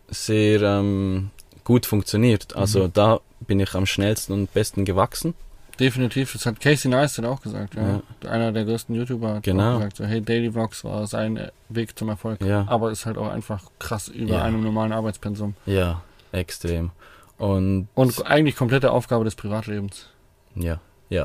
[0.09, 1.29] sehr ähm,
[1.63, 2.55] gut funktioniert.
[2.55, 2.93] Also Mhm.
[2.93, 5.33] da bin ich am schnellsten und besten gewachsen.
[5.79, 8.01] Definitiv, das hat Casey Neistat auch gesagt, ja.
[8.29, 9.77] Einer der größten YouTuber hat Genau.
[9.77, 12.41] gesagt, so, hey, Daily Vlogs war sein Weg zum Erfolg.
[12.43, 12.65] Ja.
[12.67, 14.43] Aber ist halt auch einfach krass über Ja.
[14.43, 15.55] einem normalen Arbeitspensum.
[15.65, 16.01] Ja,
[16.33, 16.91] extrem.
[17.37, 20.09] Und, Und eigentlich komplette Aufgabe des Privatlebens.
[20.55, 21.23] ja, ja,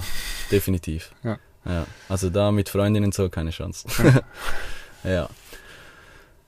[0.53, 1.13] definitiv.
[1.25, 1.39] Ja.
[1.65, 1.85] ja.
[2.09, 3.89] Also da mit Freundinnen so keine Chance.
[5.03, 5.29] ja.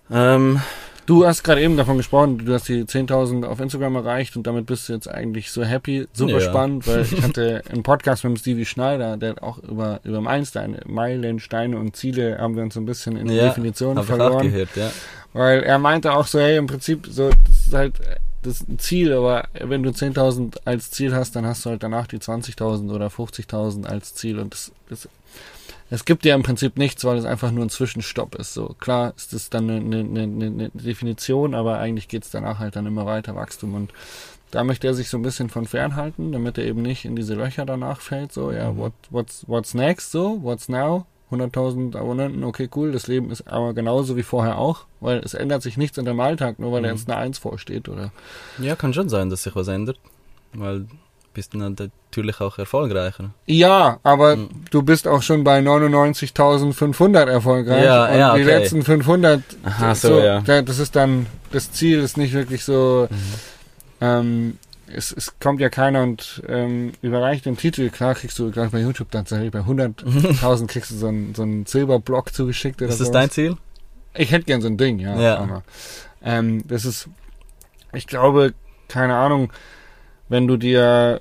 [0.08, 0.60] Ähm,
[1.06, 4.66] Du hast gerade eben davon gesprochen, du hast die 10.000 auf Instagram erreicht und damit
[4.66, 6.08] bist du jetzt eigentlich so happy.
[6.12, 6.40] Super Ja.
[6.40, 10.20] spannend, weil ich hatte einen Podcast mit dem Stevie Schneider, der hat auch über, über
[10.20, 14.50] Meilensteine, Meilensteine und Ziele haben wir uns so ein bisschen in Ja, Definitionen verloren.
[14.50, 14.90] gehört, ja.
[15.32, 17.94] Weil er meinte auch so, hey, im Prinzip, so, das ist halt
[18.42, 21.82] das ist ein Ziel, aber wenn du 10.000 als Ziel hast, dann hast du halt
[21.82, 25.08] danach die 20.000 oder 50.000 als Ziel und das, das,
[25.90, 28.54] es gibt ja im Prinzip nichts, weil es einfach nur ein Zwischenstopp ist.
[28.54, 32.86] So klar ist das dann eine, eine, eine, Definition, aber eigentlich geht's danach halt dann
[32.86, 33.92] immer weiter Wachstum und
[34.50, 37.34] da möchte er sich so ein bisschen von fernhalten, damit er eben nicht in diese
[37.34, 38.32] Löcher danach fällt.
[38.32, 38.78] So, ja, Mhm.
[38.78, 40.12] what, what's, what's next?
[40.12, 41.04] So, what's now?
[41.32, 42.92] 100.000 Abonnenten, okay, cool.
[42.92, 46.20] Das Leben ist aber genauso wie vorher auch, weil es ändert sich nichts in deinem
[46.20, 46.86] Alltag, nur weil Mhm.
[46.88, 48.12] jetzt eine Eins vorsteht, oder?
[48.58, 49.98] Ja, kann schon sein, dass sich was ändert.
[50.52, 50.86] Weil
[51.34, 51.74] bist du dann
[52.16, 53.30] natürlich auch erfolgreicher.
[53.46, 54.48] Ja, aber Mhm.
[54.70, 57.84] du bist auch schon bei 99.500 erfolgreich.
[57.84, 58.58] Ja, und ja, die okay.
[58.58, 60.40] letzten 500, Aha, so, ja.
[60.40, 63.16] da- das ist dann, das Ziel ist nicht wirklich so, Mhm.
[64.00, 64.58] ähm,
[64.88, 67.90] es, es kommt ja keiner und ähm, überreicht den Titel.
[67.90, 71.66] Klar kriegst du gerade bei YouTube tatsächlich bei 100.000 kriegst du so einen, so einen
[71.66, 73.20] Silberblock zugeschickt oder Ist das sowas.
[73.20, 73.56] dein Ziel?
[74.14, 75.18] Ich hätte gern so ein Ding, ja.
[75.20, 75.38] Ja.
[75.38, 75.62] Aber,
[76.24, 77.08] ähm, das ist,
[77.92, 78.54] ich glaube,
[78.88, 79.52] keine Ahnung,
[80.28, 81.20] wenn du dir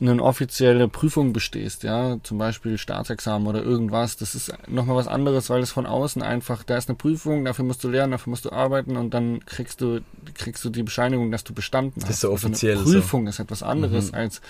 [0.00, 5.50] eine offizielle Prüfung bestehst, ja, zum Beispiel Staatsexamen oder irgendwas, das ist nochmal was anderes,
[5.50, 8.44] weil es von außen einfach, da ist eine Prüfung, dafür musst du lernen, dafür musst
[8.44, 10.00] du arbeiten und dann kriegst du,
[10.34, 12.08] kriegst du die Bescheinigung, dass du bestanden hast.
[12.08, 14.18] Das ist so offiziell Also eine Prüfung ist etwas anderes, Mhm.
[14.18, 14.40] als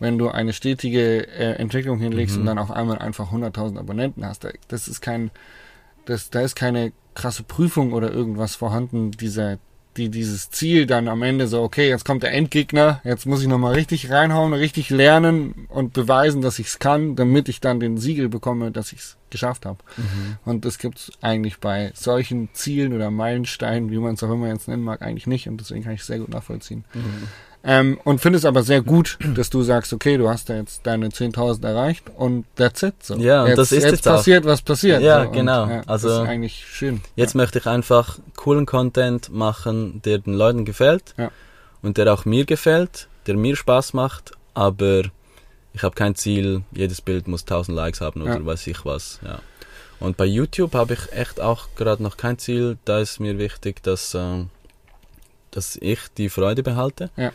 [0.00, 2.40] wenn du eine stetige äh, Entwicklung hinlegst Mhm.
[2.42, 4.42] und dann auf einmal einfach 100.000 Abonnenten hast.
[4.44, 5.30] Da- Das ist kein,
[6.06, 9.58] das, da ist keine krasse Prüfung oder irgendwas vorhanden, dieser,
[9.98, 13.48] die dieses Ziel dann am Ende so, okay, jetzt kommt der Endgegner, jetzt muss ich
[13.48, 17.98] nochmal richtig reinhauen, richtig lernen und beweisen, dass ich es kann, damit ich dann den
[17.98, 19.78] Siegel bekomme, dass ich es geschafft habe.
[19.96, 20.38] Mhm.
[20.44, 24.68] Und das gibt's eigentlich bei solchen Zielen oder Meilensteinen, wie man es auch immer jetzt
[24.68, 25.48] nennen mag, eigentlich nicht.
[25.48, 26.84] Und deswegen kann ich es sehr gut nachvollziehen.
[26.94, 27.28] Mhm.
[27.70, 30.86] Ähm, und finde es aber sehr gut, dass du sagst, okay, du hast da jetzt
[30.86, 32.94] deine 10.000 erreicht und that's it.
[33.04, 33.16] So.
[33.16, 35.02] Ja, und jetzt, das ist jetzt jetzt passiert, was passiert.
[35.02, 35.30] Ja, so.
[35.32, 35.64] genau.
[35.64, 37.02] Und, ja, Also, das ist eigentlich schön.
[37.14, 41.30] Jetzt möchte ich einfach coolen Content machen, der den Leuten gefällt Ja.
[41.82, 45.02] und der auch mir gefällt, der mir Spaß macht, aber
[45.74, 48.46] ich habe kein Ziel, jedes Bild muss 1000 Likes haben oder Ja.
[48.46, 49.20] weiß ich was.
[49.22, 49.40] Ja.
[50.00, 52.78] Und bei YouTube habe ich echt auch gerade noch kein Ziel.
[52.86, 54.48] Da ist mir wichtig, dass, ähm,
[55.50, 57.30] dass ich die Freude behalte, Ja.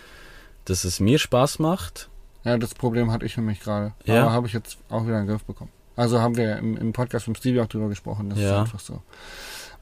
[0.65, 2.09] Dass es mir Spaß macht.
[2.43, 3.93] Ja, das Problem hatte ich nämlich gerade.
[4.05, 4.23] Ja.
[4.23, 5.71] Aber habe ich jetzt auch wieder in den Griff bekommen.
[5.95, 8.29] Also haben wir im, im Podcast mit Stevie auch drüber gesprochen.
[8.29, 8.61] Das ist Ja.
[8.61, 9.01] einfach so.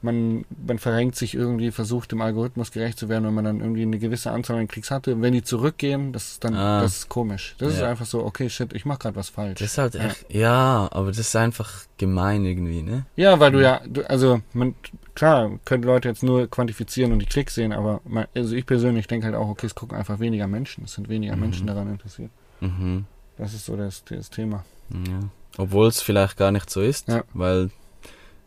[0.04, 3.82] Man, man verrenkt sich irgendwie, versucht dem Algorithmus gerecht zu werden, wenn man dann irgendwie
[3.82, 5.22] eine gewisse Anzahl an Klicks hatte.
[5.22, 6.80] Wenn die zurückgehen, das ist dann, Ah.
[6.82, 7.54] das ist komisch.
[7.58, 7.88] Das ist Ja.
[7.88, 9.60] einfach so, okay, shit, ich mache gerade was falsch.
[9.60, 10.06] Das ist halt Ja.
[10.06, 13.06] echt, ja, aber das ist einfach gemein irgendwie, ne?
[13.14, 14.74] Ja, weil du ja, du, also man,
[15.14, 19.06] klar, können Leute jetzt nur quantifizieren und die Klicks sehen, aber man, also ich persönlich
[19.06, 21.40] denke halt auch, okay, es gucken einfach weniger Menschen, es sind weniger Mhm.
[21.40, 22.30] Menschen daran interessiert.
[22.60, 23.04] Mhm.
[23.38, 24.64] Das ist so das, das Thema.
[24.90, 25.20] Ja.
[25.58, 27.24] Obwohl es vielleicht gar nicht so ist, Ja.
[27.34, 27.70] weil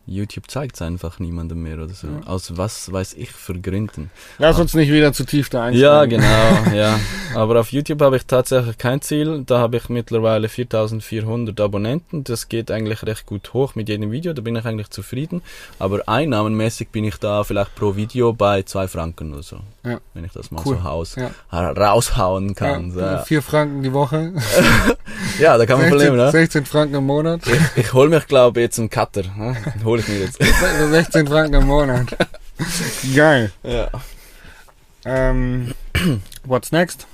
[0.07, 2.07] YouTube zeigt es einfach niemandem mehr oder so.
[2.07, 2.27] Ja.
[2.27, 4.11] Aus was weiß ich für Gründen.
[4.37, 6.21] Lass uns nicht wieder zu tief da einsteigen.
[6.21, 6.99] Ja, genau, ja.
[7.33, 9.43] Aber auf YouTube habe ich tatsächlich kein Ziel.
[9.45, 12.23] Da habe ich mittlerweile 4400 Abonnenten.
[12.23, 14.33] Das geht eigentlich recht gut hoch mit jedem Video.
[14.33, 15.41] Da bin ich eigentlich zufrieden.
[15.79, 19.59] Aber einnahmenmäßig bin ich da vielleicht pro Video bei zwei Franken oder so.
[19.85, 19.99] Ja.
[20.13, 20.77] Wenn ich das mal Cool.
[20.77, 21.29] so haus, Ja.
[21.51, 22.91] raushauen kann.
[22.91, 24.33] so, Ja, Ja, vier Franken die Woche,
[25.39, 26.31] ja da kann man 16, verlieren, ne?
[26.31, 27.41] 16 Franken im Monat,
[27.75, 29.21] Ich hol mich, glaube ich, jetzt einen Cutter.
[29.37, 29.55] Ne?
[29.83, 30.39] Hol ich mir jetzt.
[30.89, 32.07] 16 Franken im Monat.
[33.15, 33.51] Geil.
[33.63, 33.89] Ja.
[35.05, 35.73] Ähm,
[36.43, 37.05] what's next?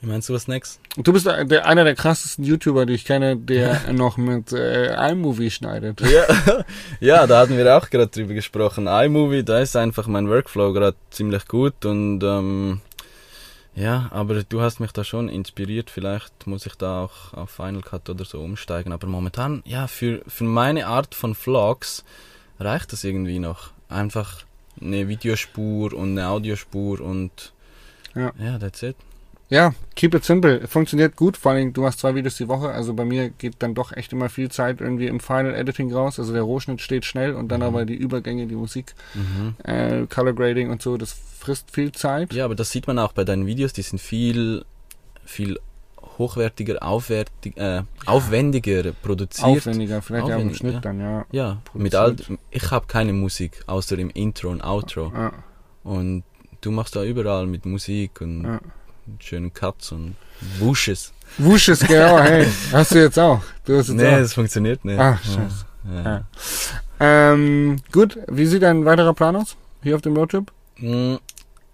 [0.00, 0.78] Wie meinst du was next?
[0.96, 5.50] Du bist der, einer der krassesten YouTuber, die ich kenne, der noch mit äh, iMovie
[5.50, 6.00] schneidet.
[6.02, 6.24] Ja,
[7.00, 8.86] ja, da hatten wir auch gerade drüber gesprochen.
[8.86, 12.80] iMovie, da ist einfach mein Workflow gerade ziemlich gut und ähm,
[13.76, 15.90] ja, aber du hast mich da schon inspiriert.
[15.90, 18.90] Vielleicht muss ich da auch auf Final Cut oder so umsteigen.
[18.90, 22.02] Aber momentan, ja, für, für meine Art von Vlogs
[22.58, 23.72] reicht das irgendwie noch.
[23.90, 24.44] Einfach
[24.80, 27.52] eine Videospur und eine Audiospur und
[28.14, 28.32] Ja.
[28.38, 28.96] ja, that's it.
[29.48, 30.66] Ja, keep it simple.
[30.66, 31.36] Funktioniert gut.
[31.36, 32.68] Vor allem, du machst zwei Videos die Woche.
[32.70, 36.18] Also bei mir geht dann doch echt immer viel Zeit irgendwie im Final Editing raus.
[36.18, 37.66] Also der Rohschnitt steht schnell und dann Mhm.
[37.66, 39.54] aber die Übergänge, die Musik, Mhm.
[39.62, 42.32] äh, Color Grading und so, das frisst viel Zeit.
[42.32, 44.64] Ja, aber das sieht man auch bei deinen Videos, die sind viel,
[45.24, 45.60] viel
[46.18, 49.46] hochwertiger, aufwertig, äh, aufwendiger produziert.
[49.46, 50.80] Aufwendiger, vielleicht ja im Aufwendig, Schnitt ja.
[50.80, 51.26] dann, ja.
[51.30, 52.40] Ja, mit all, Produziert.
[52.50, 55.12] ich habe keine Musik, außer im Intro und Outro.
[55.14, 55.32] ja,
[55.84, 56.24] Und
[56.62, 58.60] du machst da überall mit Musik und ja.
[59.20, 60.16] Schönen Cuts und
[60.58, 61.12] Wushes.
[61.38, 62.46] Wushes, genau, hey.
[62.72, 63.40] Hast du jetzt auch.
[63.64, 64.18] Du hast jetzt Nee, auch.
[64.18, 64.98] das funktioniert nicht.
[64.98, 65.64] Ah, scheiße.
[65.92, 66.02] Ja.
[66.04, 66.24] Ja.
[66.98, 69.56] Ähm, gut, wie sieht dein weiterer Plan aus?
[69.82, 70.50] Hier auf dem Roadtrip?
[70.78, 71.16] Mm,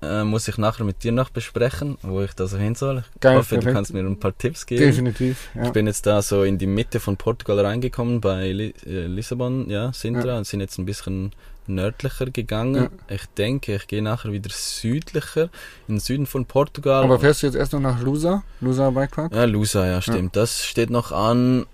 [0.02, 3.04] äh, muss ich nachher mit dir noch besprechen, wo ich da so hin soll.
[3.14, 3.68] Ich Geil, hoffe, perfekt.
[3.70, 4.82] du kannst mir ein paar Tipps geben.
[4.82, 5.48] Definitiv.
[5.54, 5.64] Ja.
[5.66, 9.70] Ich bin jetzt da so in die Mitte von Portugal reingekommen bei Li äh, Lissabon,
[9.70, 11.32] ja, Sintra, und sind jetzt ein bisschen
[11.66, 12.90] nördlicher gegangen.
[13.08, 15.44] Ich denke, ich gehe nachher wieder südlicher,
[15.88, 17.04] in den Süden von Portugal.
[17.04, 18.42] Aber fährst du jetzt erst noch nach Lusa?
[18.60, 19.34] Lusa Bikepark?
[19.34, 20.36] ja, Lusa, ja, stimmt.
[20.36, 21.66] Das steht noch an.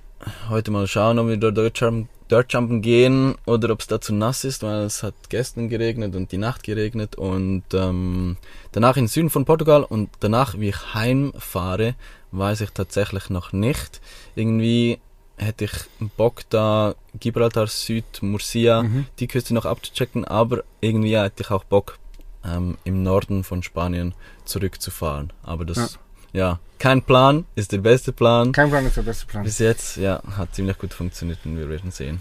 [0.48, 4.44] Heute mal schauen, ob wir dort Dirtjumpen, Dirtjumpen gehen oder ob es da zu nass
[4.44, 7.16] ist, weil es hat gestern geregnet und die Nacht geregnet.
[7.16, 8.36] Und ähm,
[8.72, 11.94] danach in den Süden von Portugal und danach, wie ich heimfahre,
[12.32, 14.00] weiß ich tatsächlich noch nicht.
[14.34, 14.98] Irgendwie
[15.38, 15.72] hätte ich
[16.16, 19.06] Bock da Gibraltar Süd, Murcia, Mhm.
[19.18, 21.98] die Küste noch abzuchecken, aber irgendwie hätte ich auch Bock
[22.44, 24.14] ähm, im Norden von Spanien
[24.44, 25.32] zurückzufahren.
[25.42, 25.98] Aber das,
[26.32, 26.58] ja.
[26.78, 28.52] kein Plan ist der beste Plan.
[28.52, 29.44] Kein Plan ist der beste Plan.
[29.44, 32.20] Bis jetzt, ja, hat ziemlich gut funktioniert und wir werden sehen.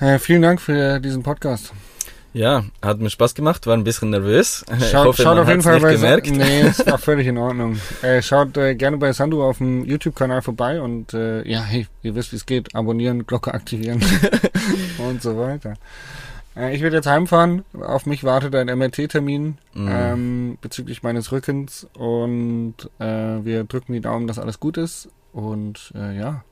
[0.00, 1.72] Äh, vielen Dank für diesen Podcast.
[2.32, 4.64] Ja, hat mir Spaß gemacht, war ein bisschen nervös.
[4.90, 6.30] Schaut, hoffe, schaut auf jeden Fall bei gemerkt.
[6.30, 7.78] Nee, ist auch völlig in Ordnung.
[8.02, 12.14] Äh, schaut äh, gerne bei Sandu auf dem YouTube-Kanal vorbei und äh, ja, hey, ihr
[12.14, 12.74] wisst, wie es geht.
[12.74, 14.04] Abonnieren, Glocke aktivieren
[14.98, 15.74] und so weiter.
[16.54, 17.64] Äh, ich werde jetzt heimfahren.
[17.72, 19.88] Auf mich wartet ein MRT-Termin Mhm.
[19.90, 23.04] ähm, bezüglich meines Rückens und äh,
[23.44, 25.08] wir drücken die Daumen, dass alles gut ist.
[25.32, 26.44] Und äh, ja,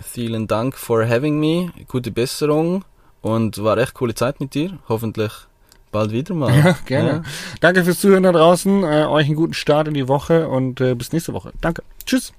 [0.00, 1.70] Vielen Dank for having me.
[1.88, 2.84] Gute Besserung.
[3.24, 4.76] Und war echt coole Zeit mit dir.
[4.86, 5.32] Hoffentlich
[5.90, 6.54] bald wieder mal.
[6.64, 7.22] ja gerne.
[7.60, 8.84] Danke fürs Zuhören da draußen.
[8.84, 11.52] Äh, euch einen guten Start in die Woche und äh, bis nächste Woche.
[11.62, 11.82] Danke.
[12.04, 12.34] Tschüss.